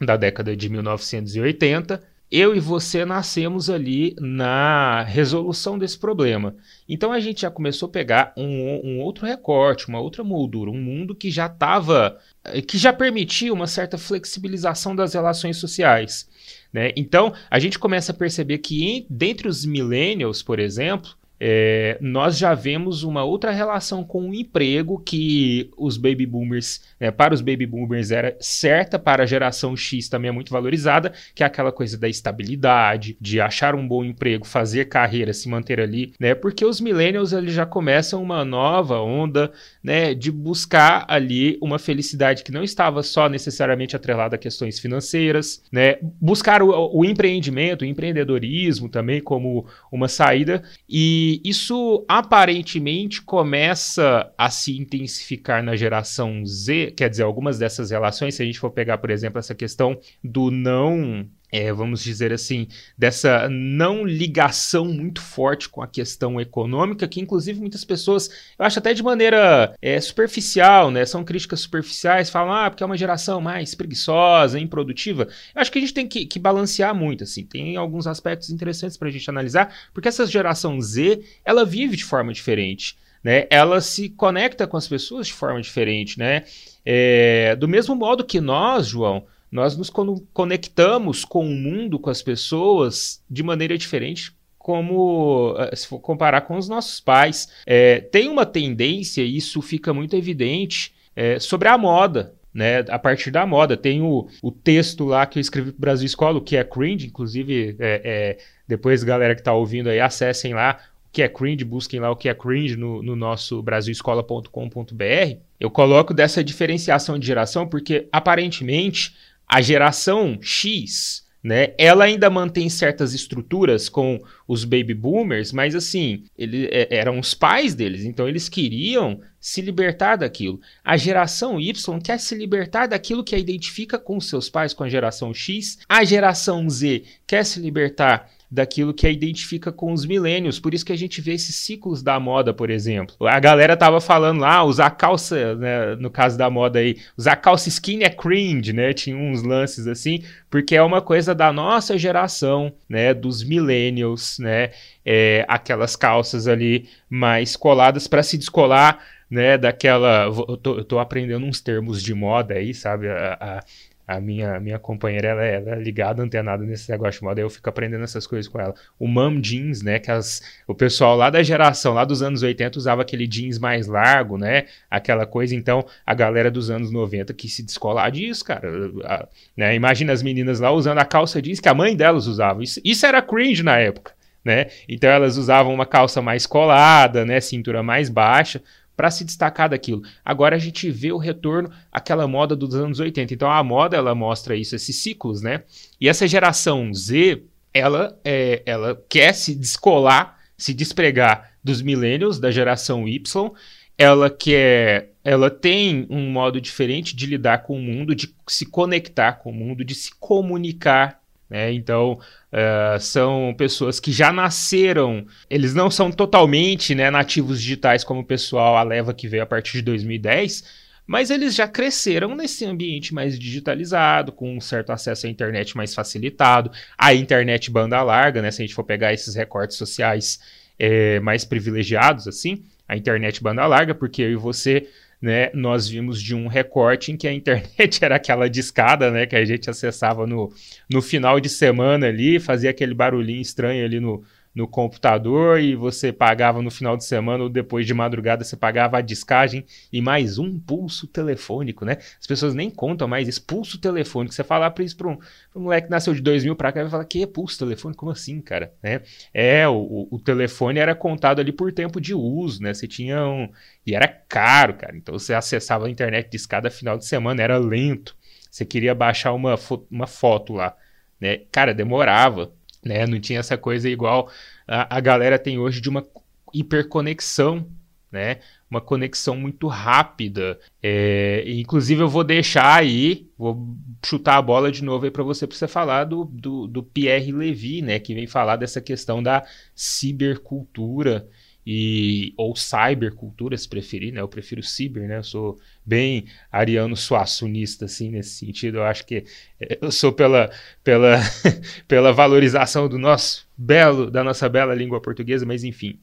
[0.00, 6.54] da década de 1980 eu e você nascemos ali na resolução desse problema.
[6.88, 10.80] Então a gente já começou a pegar um, um outro recorte, uma outra moldura, um
[10.80, 12.18] mundo que já estava,
[12.66, 16.28] que já permitia uma certa flexibilização das relações sociais.
[16.72, 16.92] Né?
[16.96, 22.36] Então a gente começa a perceber que em, dentre os millennials, por exemplo, é, nós
[22.36, 27.40] já vemos uma outra relação com o emprego que os baby boomers, né, para os
[27.40, 31.70] baby boomers era certa, para a geração X também é muito valorizada, que é aquela
[31.70, 36.34] coisa da estabilidade, de achar um bom emprego, fazer carreira, se manter ali, né?
[36.34, 42.42] Porque os millennials eles já começam uma nova onda, né, de buscar ali uma felicidade
[42.42, 45.98] que não estava só necessariamente atrelada a questões financeiras, né?
[46.20, 54.50] Buscar o, o empreendimento, o empreendedorismo também como uma saída e isso aparentemente começa a
[54.50, 58.98] se intensificar na geração Z, quer dizer, algumas dessas relações, se a gente for pegar,
[58.98, 65.68] por exemplo, essa questão do não é, vamos dizer assim, dessa não ligação muito forte
[65.68, 70.90] com a questão econômica, que inclusive muitas pessoas, eu acho até de maneira é, superficial,
[70.90, 71.06] né?
[71.06, 75.28] São críticas superficiais, falam, ah, porque é uma geração mais preguiçosa, improdutiva.
[75.54, 77.44] Eu acho que a gente tem que, que balancear muito, assim.
[77.44, 82.04] Tem alguns aspectos interessantes para a gente analisar, porque essa geração Z, ela vive de
[82.04, 82.96] forma diferente.
[83.24, 86.44] Né, ela se conecta com as pessoas de forma diferente, né?
[86.86, 89.90] É, do mesmo modo que nós, João, nós nos
[90.32, 94.36] conectamos com o mundo, com as pessoas, de maneira diferente
[94.68, 97.48] como eh, se for comparar com os nossos pais.
[97.64, 102.34] É, tem uma tendência, e isso fica muito evidente, é, sobre a moda.
[102.52, 103.76] Né, a partir da moda.
[103.76, 107.06] Tem o, o texto lá que eu escrevi para Brasil Escola, o que é cringe,
[107.06, 111.64] inclusive, é, é, depois, galera que está ouvindo aí, acessem lá o que é cringe,
[111.64, 115.36] busquem lá o que é cringe no, no nosso brasilescola.com.br.
[115.60, 119.14] Eu coloco dessa diferenciação de geração porque, aparentemente,
[119.48, 121.72] a geração X né?
[121.78, 127.32] Ela ainda mantém certas estruturas com os baby boomers, mas assim, ele, é, eram os
[127.32, 130.60] pais deles, então eles queriam se libertar daquilo.
[130.84, 134.88] A geração Y quer se libertar daquilo que a identifica com seus pais, com a
[134.88, 135.78] geração X.
[135.88, 140.58] A geração Z quer se libertar daquilo que a identifica com os milênios.
[140.58, 143.14] Por isso que a gente vê esses ciclos da moda, por exemplo.
[143.26, 147.68] A galera tava falando lá, usar calça, né, no caso da moda aí, usar calça
[147.68, 148.92] skinny é cringe, né?
[148.92, 154.70] Tinha uns lances assim, porque é uma coisa da nossa geração, né, dos millennials, né?
[155.04, 158.98] É, aquelas calças ali mais coladas para se descolar
[159.30, 160.24] né, daquela.
[160.24, 163.08] Eu tô, eu tô, aprendendo uns termos de moda aí, sabe?
[163.08, 163.64] A, a,
[164.08, 167.50] a minha, minha companheira, ela, é, ela é ligada, antenada nesse negócio de moda, eu
[167.50, 168.74] fico aprendendo essas coisas com ela.
[168.98, 172.78] O mom jeans, né, que as, o pessoal lá da geração, lá dos anos 80,
[172.78, 177.50] usava aquele jeans mais largo, né, aquela coisa, então a galera dos anos 90 que
[177.50, 178.66] se descolar disso, cara,
[179.04, 182.64] a, né, imagina as meninas lá usando a calça jeans que a mãe delas usava,
[182.64, 184.16] isso, isso era cringe na época.
[184.42, 184.68] Né?
[184.88, 188.62] Então elas usavam uma calça mais colada, né, cintura mais baixa,
[188.98, 190.02] para se destacar daquilo.
[190.24, 193.32] Agora a gente vê o retorno àquela moda dos anos 80.
[193.32, 195.62] Então a moda ela mostra isso, esses ciclos, né?
[196.00, 202.50] E essa geração Z, ela, é, ela quer se descolar, se despregar dos millennials, da
[202.50, 203.52] geração Y.
[203.96, 209.34] Ela quer, ela tem um modo diferente de lidar com o mundo, de se conectar
[209.34, 211.72] com o mundo, de se comunicar né?
[211.72, 212.18] Então,
[212.52, 218.24] uh, são pessoas que já nasceram, eles não são totalmente né, nativos digitais como o
[218.24, 223.14] pessoal, a leva que veio a partir de 2010, mas eles já cresceram nesse ambiente
[223.14, 228.50] mais digitalizado, com um certo acesso à internet mais facilitado, a internet banda larga, né?
[228.50, 230.38] Se a gente for pegar esses recortes sociais
[230.78, 234.86] é, mais privilegiados, assim, a internet banda larga, porque eu e você
[235.20, 239.36] né, nós vimos de um recorte em que a internet era aquela discada, né, que
[239.36, 240.52] a gente acessava no,
[240.88, 244.22] no final de semana ali, fazia aquele barulhinho estranho ali no,
[244.54, 248.98] no computador e você pagava no final de semana ou depois de madrugada você pagava
[248.98, 251.98] a discagem e mais um pulso telefônico, né?
[252.20, 254.34] As pessoas nem contam mais isso, pulso telefônico.
[254.34, 255.18] Você falar para isso para um,
[255.54, 258.00] um, moleque que nasceu de 2000 para cá, vai falar que é pulso telefônico?
[258.00, 258.72] Como assim, cara?
[258.82, 259.02] Né?
[259.32, 262.74] É, o, o telefone era contado ali por tempo de uso, né?
[262.74, 263.48] Você tinha um...
[263.86, 264.96] E era caro, cara.
[264.96, 268.16] Então você acessava a internet discada final de semana, era lento.
[268.50, 270.74] Você queria baixar uma, fo uma foto lá,
[271.20, 271.42] né?
[271.52, 272.52] Cara, demorava
[272.84, 273.06] né?
[273.06, 274.30] Não tinha essa coisa igual
[274.66, 276.06] a, a galera tem hoje de uma
[276.52, 277.66] hiperconexão,
[278.10, 278.38] né?
[278.70, 280.58] Uma conexão muito rápida.
[280.82, 285.46] É, inclusive, eu vou deixar aí, vou chutar a bola de novo aí para você,
[285.46, 287.98] para você falar do, do, do Pierre Levy, né?
[287.98, 291.28] Que vem falar dessa questão da cibercultura
[291.70, 294.22] e ou cybercultura, se preferir, né?
[294.22, 295.18] Eu prefiro ciber, né?
[295.18, 298.78] Eu sou bem ariano suassonista, assim, nesse sentido.
[298.78, 299.26] Eu acho que
[299.60, 300.50] eh, eu sou pela,
[300.82, 301.20] pela,
[301.86, 306.00] pela valorização do nosso belo, da nossa bela língua portuguesa, mas enfim,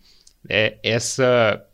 [0.47, 1.65] é, essa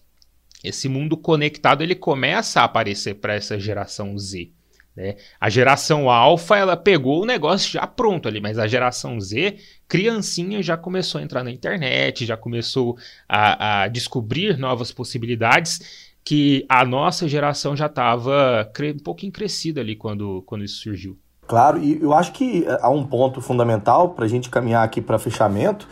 [0.64, 4.52] esse mundo conectado ele começa a aparecer para essa geração Z.
[4.96, 5.16] Né?
[5.40, 10.62] A geração alfa ela pegou o negócio já pronto ali, mas a geração Z, criancinha,
[10.62, 16.86] já começou a entrar na internet, já começou a, a descobrir novas possibilidades que a
[16.86, 21.18] nossa geração já estava um pouquinho crescida ali quando, quando isso surgiu.
[21.48, 25.18] Claro, e eu acho que há um ponto fundamental para a gente caminhar aqui para
[25.18, 25.88] fechamento,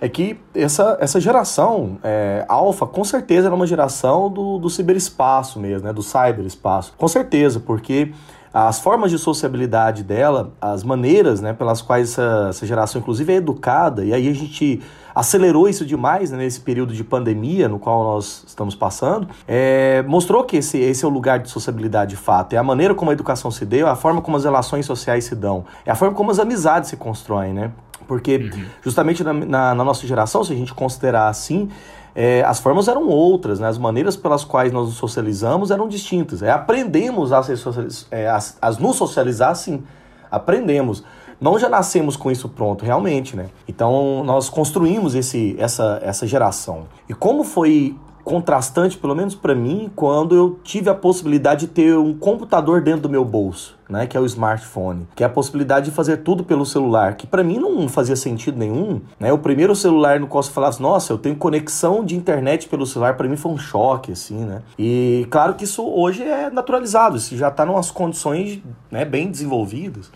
[0.00, 5.60] é que essa, essa geração é, alfa, com certeza, era uma geração do, do ciberespaço
[5.60, 6.94] mesmo, né, do cyberespaço.
[6.96, 8.12] Com certeza, porque
[8.54, 13.36] as formas de sociabilidade dela, as maneiras né, pelas quais essa, essa geração, inclusive, é
[13.36, 14.80] educada, e aí a gente
[15.12, 20.44] acelerou isso demais né, nesse período de pandemia no qual nós estamos passando, é, mostrou
[20.44, 22.52] que esse, esse é o lugar de sociabilidade de fato.
[22.52, 25.24] É a maneira como a educação se deu, é a forma como as relações sociais
[25.24, 27.72] se dão, é a forma como as amizades se constroem, né?
[28.06, 28.64] Porque uhum.
[28.82, 31.70] justamente na, na, na nossa geração, se a gente considerar assim,
[32.14, 33.68] é, as formas eram outras, né?
[33.68, 36.42] as maneiras pelas quais nós nos socializamos eram distintas.
[36.42, 38.06] É, aprendemos a, socializ...
[38.10, 39.82] é, a, a nos socializar, sim.
[40.30, 41.02] Aprendemos.
[41.40, 43.48] Não já nascemos com isso pronto, realmente, né?
[43.66, 46.86] Então nós construímos esse, essa, essa geração.
[47.08, 51.96] E como foi contrastante, pelo menos para mim, quando eu tive a possibilidade de ter
[51.96, 55.90] um computador dentro do meu bolso, né, que é o smartphone, que é a possibilidade
[55.90, 59.30] de fazer tudo pelo celular, que para mim não fazia sentido nenhum, né?
[59.32, 63.14] O primeiro celular no qual você falasse, nossa, eu tenho conexão de internet pelo celular,
[63.16, 64.62] para mim foi um choque assim, né?
[64.78, 69.30] E claro que isso hoje é naturalizado, isso já está em umas condições, né, bem
[69.30, 70.10] desenvolvidas.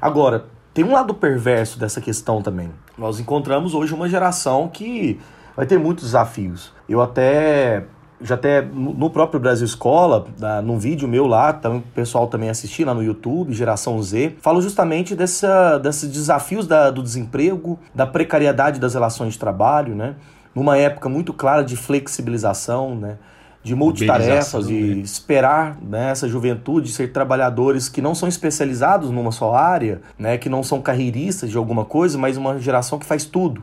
[0.00, 2.70] Agora, tem um lado perverso dessa questão também.
[2.96, 5.18] Nós encontramos hoje uma geração que
[5.56, 6.72] vai ter muitos desafios.
[6.90, 7.84] Eu até
[8.20, 10.26] já até no próprio Brasil Escola,
[10.62, 15.14] num vídeo meu lá, o pessoal também assistir lá no YouTube, Geração Z, falo justamente
[15.14, 20.16] dessa, desses desafios da, do desemprego, da precariedade das relações de trabalho, né?
[20.54, 23.16] Numa época muito clara de flexibilização, né?
[23.62, 25.02] De multitarefas, de né?
[25.02, 30.36] esperar né, essa juventude ser trabalhadores que não são especializados numa só área, né?
[30.36, 33.62] Que não são carreiristas de alguma coisa, mas uma geração que faz tudo.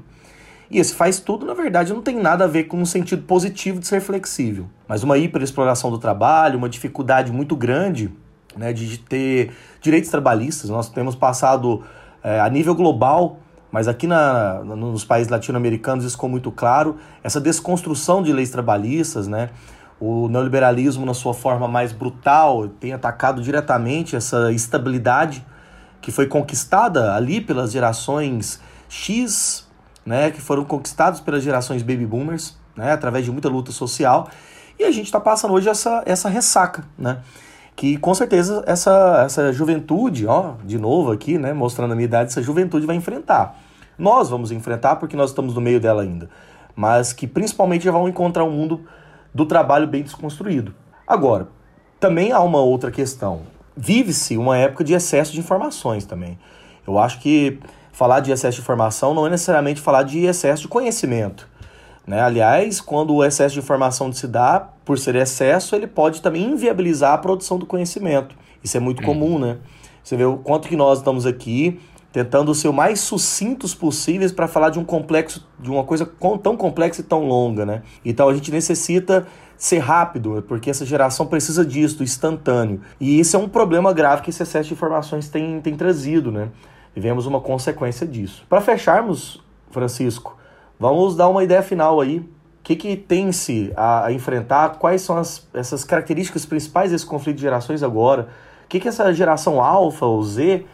[0.70, 3.80] E esse faz tudo, na verdade, não tem nada a ver com um sentido positivo
[3.80, 8.12] de ser flexível, mas uma hiperexploração do trabalho, uma dificuldade muito grande
[8.56, 9.52] né, de ter
[9.82, 10.70] direitos trabalhistas.
[10.70, 11.84] Nós temos passado
[12.24, 13.40] é, a nível global,
[13.72, 19.28] mas aqui na, nos países latino-americanos isso ficou muito claro, essa desconstrução de leis trabalhistas,
[19.28, 19.50] né?
[20.00, 25.44] O neoliberalismo, na sua forma mais brutal, tem atacado diretamente essa estabilidade
[26.02, 29.67] que foi conquistada ali pelas gerações X,
[30.08, 34.30] né, que foram conquistados pelas gerações baby boomers, né, através de muita luta social.
[34.80, 37.20] E a gente está passando hoje essa, essa ressaca, né?
[37.76, 42.32] Que com certeza essa, essa juventude, ó, de novo aqui, né, mostrando a minha idade,
[42.32, 43.60] essa juventude vai enfrentar.
[43.98, 46.30] Nós vamos enfrentar porque nós estamos no meio dela ainda.
[46.74, 48.86] Mas que principalmente já vão encontrar um mundo
[49.34, 50.74] do trabalho bem desconstruído.
[51.06, 51.50] Agora,
[52.00, 53.42] também há uma outra questão.
[53.76, 56.40] Vive-se uma época de excesso de informações também.
[56.88, 57.60] Eu acho que
[57.98, 61.50] falar de excesso de informação não é necessariamente falar de excesso de conhecimento.
[62.06, 62.22] Né?
[62.22, 67.14] Aliás, quando o excesso de informação se dá, por ser excesso, ele pode também inviabilizar
[67.14, 68.36] a produção do conhecimento.
[68.64, 69.06] Isso é muito uhum.
[69.06, 69.58] comum, né?
[70.04, 71.80] Você vê o quanto que nós estamos aqui
[72.14, 76.08] tentando ser o mais sucintos possíveis para falar de um complexo, de uma coisa
[76.44, 77.82] tão complexa e tão longa, né?
[78.06, 79.26] Então a gente necessita
[79.58, 82.80] ser rápido, porque essa geração precisa disso, do instantâneo.
[83.00, 86.50] E isso é um problema grave que esse excesso de informações tem, tem trazido, né?
[86.98, 88.44] E vemos uma consequência disso.
[88.50, 89.40] Para fecharmos,
[89.70, 90.36] Francisco,
[90.80, 92.18] vamos dar uma ideia final aí.
[92.18, 92.28] O
[92.64, 94.80] que, que tem-se a, a, enfrentar?
[94.80, 98.30] Quais são as, essas características principais desse conflito de gerações agora?
[98.66, 100.66] O que, que essa geração alfa ou Z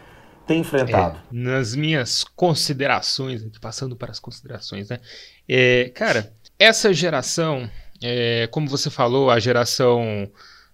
[0.46, 1.18] tem enfrentado?
[1.18, 5.00] É, nas minhas considerações, passando para as considerações, né?
[5.46, 7.68] É, cara, essa geração,
[8.02, 10.26] é, como você falou, a geração,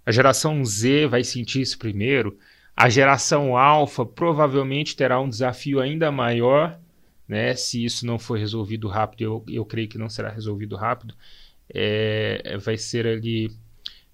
[0.06, 2.38] a geração Z vai sentir isso primeiro.
[2.80, 6.80] A geração alfa provavelmente terá um desafio ainda maior,
[7.28, 7.54] né?
[7.54, 11.14] Se isso não for resolvido rápido, eu, eu creio que não será resolvido rápido.
[11.68, 13.50] É, vai ser ali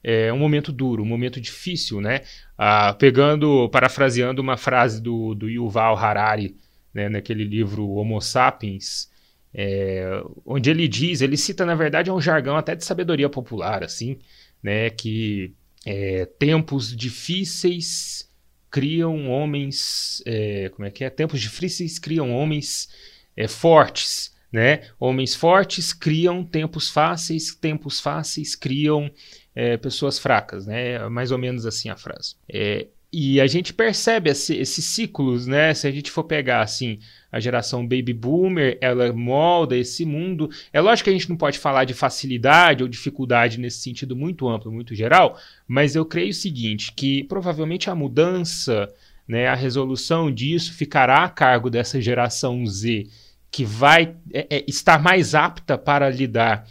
[0.02, 2.22] é, um momento duro, um momento difícil, né?
[2.58, 6.56] Ah, pegando, parafraseando uma frase do, do Yuval Harari,
[6.92, 9.08] né, naquele livro Homo Sapiens,
[9.54, 13.84] é, onde ele diz, ele cita na verdade é um jargão até de sabedoria popular,
[13.84, 14.18] assim,
[14.60, 15.54] né, que
[15.86, 18.25] é, tempos difíceis
[18.70, 21.10] criam homens, é, como é que é?
[21.10, 22.88] Tempos difíceis criam homens
[23.36, 24.88] é, fortes, né?
[24.98, 29.10] Homens fortes criam tempos fáceis, tempos fáceis criam
[29.54, 31.08] é, pessoas fracas, né?
[31.08, 32.36] Mais ou menos assim a frase.
[32.48, 35.72] É, e a gente percebe esse, esses ciclos, né?
[35.72, 36.98] Se a gente for pegar assim,
[37.30, 40.50] a geração baby boomer, ela molda esse mundo.
[40.72, 44.48] É lógico que a gente não pode falar de facilidade ou dificuldade nesse sentido muito
[44.48, 48.92] amplo, muito geral, mas eu creio o seguinte, que provavelmente a mudança,
[49.26, 53.06] né, a resolução disso ficará a cargo dessa geração Z,
[53.50, 56.66] que vai é, é, estar mais apta para lidar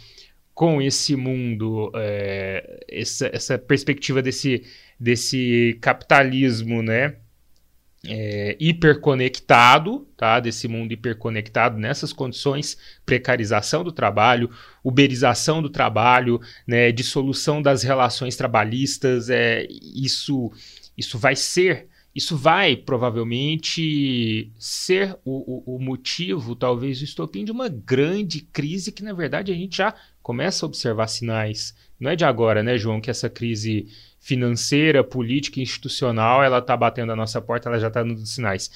[0.54, 4.62] com esse mundo, é, essa, essa perspectiva desse
[4.98, 7.16] desse capitalismo, né?
[8.08, 10.38] É, hiperconectado, tá?
[10.38, 14.50] Desse mundo hiperconectado nessas condições, precarização do trabalho,
[14.82, 16.92] uberização do trabalho, né?
[16.92, 20.52] Dissolução das relações trabalhistas, é, isso,
[20.96, 27.52] isso vai ser isso vai provavelmente ser o, o, o, motivo, talvez, o estopim de
[27.52, 31.74] uma grande crise que, na verdade, a gente já começa a observar sinais.
[31.98, 33.86] Não é de agora, né, João, que essa crise
[34.20, 38.70] financeira, política, institucional, ela está batendo a nossa porta, ela já está nos sinais.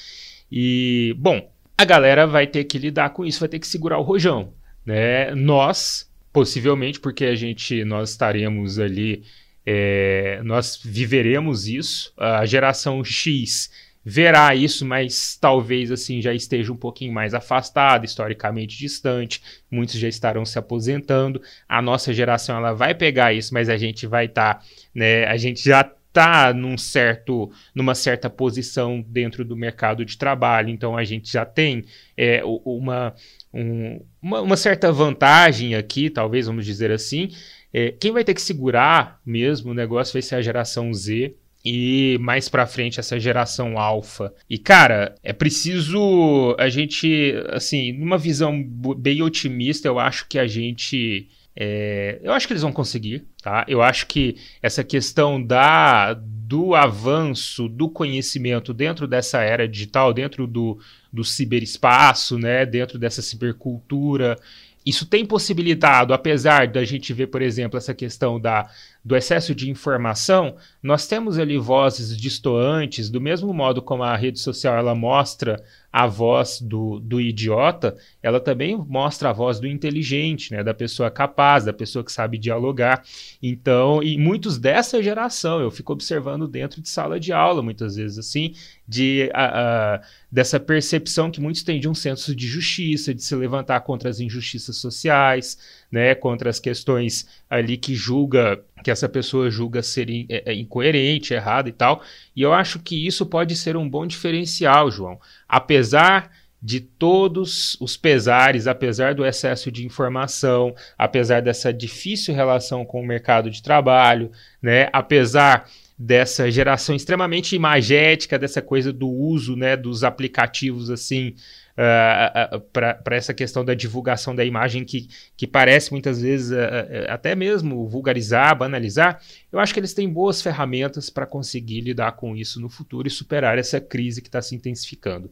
[0.50, 4.02] E, bom, a galera vai ter que lidar com isso, vai ter que segurar o
[4.02, 4.52] rojão,
[4.84, 5.34] né?
[5.34, 9.22] Nós, possivelmente, porque a gente, nós estaremos ali,
[9.64, 12.12] é, nós viveremos isso.
[12.16, 13.70] A geração X
[14.04, 19.42] verá isso, mas talvez assim já esteja um pouquinho mais afastado, historicamente distante.
[19.70, 21.40] Muitos já estarão se aposentando.
[21.68, 25.24] A nossa geração ela vai pegar isso, mas a gente vai estar, tá, né?
[25.26, 30.96] A gente já está num certo, numa certa posição dentro do mercado de trabalho, então
[30.96, 31.84] a gente já tem
[32.16, 33.14] é, uma,
[33.54, 37.30] um, uma, uma, certa vantagem aqui, talvez vamos dizer assim.
[37.72, 41.32] É, quem vai ter que segurar mesmo o negócio vai ser a geração Z,
[41.64, 44.32] e mais para frente essa geração alfa.
[44.48, 48.62] E cara, é preciso a gente, assim, numa visão
[48.96, 53.64] bem otimista, eu acho que a gente é, eu acho que eles vão conseguir, tá?
[53.68, 60.48] Eu acho que essa questão da do avanço do conhecimento dentro dessa era digital, dentro
[60.48, 60.80] do,
[61.12, 64.36] do ciberespaço, né, dentro dessa cibercultura,
[64.84, 68.68] isso tem possibilitado, apesar da gente ver, por exemplo, essa questão da,
[69.04, 74.38] do excesso de informação, nós temos ali vozes distoantes, do mesmo modo como a rede
[74.38, 80.52] social ela mostra a voz do, do idiota, ela também mostra a voz do inteligente,
[80.52, 83.02] né, da pessoa capaz, da pessoa que sabe dialogar.
[83.42, 88.18] Então, e muitos dessa geração, eu fico observando dentro de sala de aula, muitas vezes
[88.18, 88.54] assim,
[88.86, 93.34] de, a, a, dessa percepção que muitos têm de um senso de justiça, de se
[93.34, 95.58] levantar contra as injustiças sociais,
[95.90, 101.34] né, contra as questões ali que julga que essa pessoa julga ser é, é, incoerente,
[101.34, 102.02] errado e tal.
[102.34, 105.18] E eu acho que isso pode ser um bom diferencial, João.
[105.48, 106.30] Apesar
[106.62, 113.06] de todos os pesares, apesar do excesso de informação, apesar dessa difícil relação com o
[113.06, 115.66] mercado de trabalho, né, apesar
[115.98, 121.34] dessa geração extremamente imagética, dessa coisa do uso né, dos aplicativos assim
[121.76, 126.20] uh, ah, uh, ah, para essa questão da divulgação da imagem que, que parece muitas
[126.20, 129.20] vezes uh, até mesmo vulgarizar, banalizar,
[129.52, 133.10] eu acho que eles têm boas ferramentas para conseguir lidar com isso no futuro e
[133.10, 135.30] superar essa crise que está se intensificando.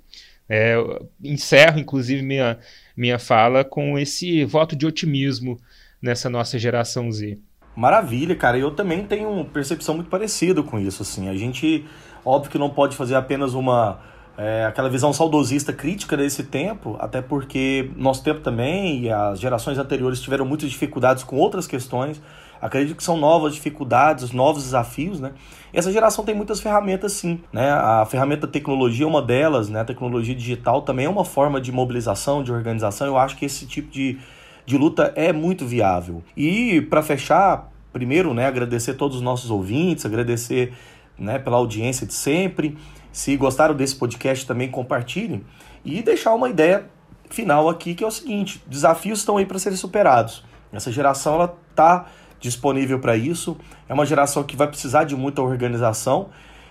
[0.49, 0.76] É,
[1.22, 2.59] encerro, inclusive, minha,
[2.97, 5.61] minha fala com esse voto de otimismo
[6.01, 7.39] nessa nossa geração Z.
[7.76, 8.59] Maravilha, cara.
[8.59, 11.03] Eu também tenho uma percepção muito parecida com isso.
[11.03, 11.84] Assim, a gente,
[12.24, 14.01] óbvio que não pode fazer apenas uma
[14.39, 19.76] é, aquela visão saudosista crítica desse tempo, até porque nosso tempo também e as gerações
[19.78, 22.22] anteriores tiveram muitas dificuldades com outras questões.
[22.62, 25.32] Acredito que são novas dificuldades, novos desafios, né?
[25.72, 27.70] E essa geração tem muitas ferramentas, sim, né?
[27.72, 29.80] A ferramenta tecnologia é uma delas, né?
[29.80, 33.09] A tecnologia digital também é uma forma de mobilização, de organização.
[33.09, 34.18] Eu acho que esse tipo de,
[34.64, 36.22] de luta é muito viável.
[36.36, 40.72] E para fechar, primeiro, né, agradecer todos os nossos ouvintes, agradecer,
[41.18, 42.76] né, pela audiência de sempre.
[43.18, 45.44] Se gostaram desse podcast, também compartilhem
[45.84, 46.88] e deixar uma ideia
[47.28, 50.44] final aqui que é o seguinte: desafios estão aí para serem superados.
[50.72, 52.06] Essa geração ela tá
[52.38, 53.56] disponível para isso.
[53.88, 56.28] É uma geração que vai precisar de muita organização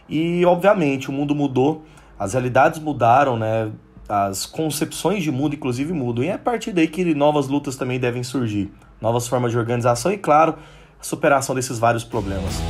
[0.08, 1.84] e, obviamente, o mundo mudou,
[2.18, 3.70] as realidades mudaram, né?
[4.08, 6.24] As concepções de mundo, inclusive, mudam.
[6.24, 8.72] E é a partir daí que novas lutas também devem surgir.
[9.02, 10.56] Novas formas de organização e, claro,
[10.98, 12.62] a superação desses vários problemas.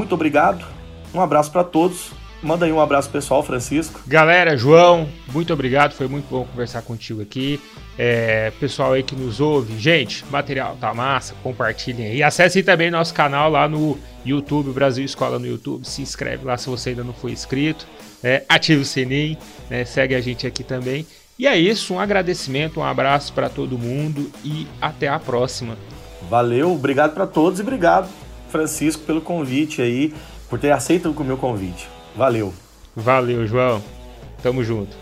[0.00, 0.64] Muito obrigado.
[1.12, 2.10] Um abraço para todos.
[2.42, 4.00] Manda aí um abraço pessoal, Francisco.
[4.06, 5.92] Galera, João, muito obrigado.
[5.92, 7.60] Foi muito bom conversar contigo aqui.
[7.98, 12.22] É, pessoal aí que nos ouve, gente, material tá massa, compartilhem aí.
[12.22, 15.86] Acessem também nosso canal lá no YouTube, Brasil Escola no YouTube.
[15.86, 17.86] Se inscreve lá se você ainda não foi inscrito.
[18.24, 19.36] É, ative o sininho,
[19.68, 21.06] né, segue a gente aqui também.
[21.38, 25.76] E é isso, um agradecimento, um abraço para todo mundo e até a próxima.
[26.30, 28.08] Valeu, obrigado para todos e obrigado,
[28.50, 30.12] Francisco, pelo convite aí,
[30.48, 31.88] por ter aceito o meu convite.
[32.16, 32.52] Valeu.
[32.94, 33.82] Valeu, João.
[34.42, 34.96] Tamo junto.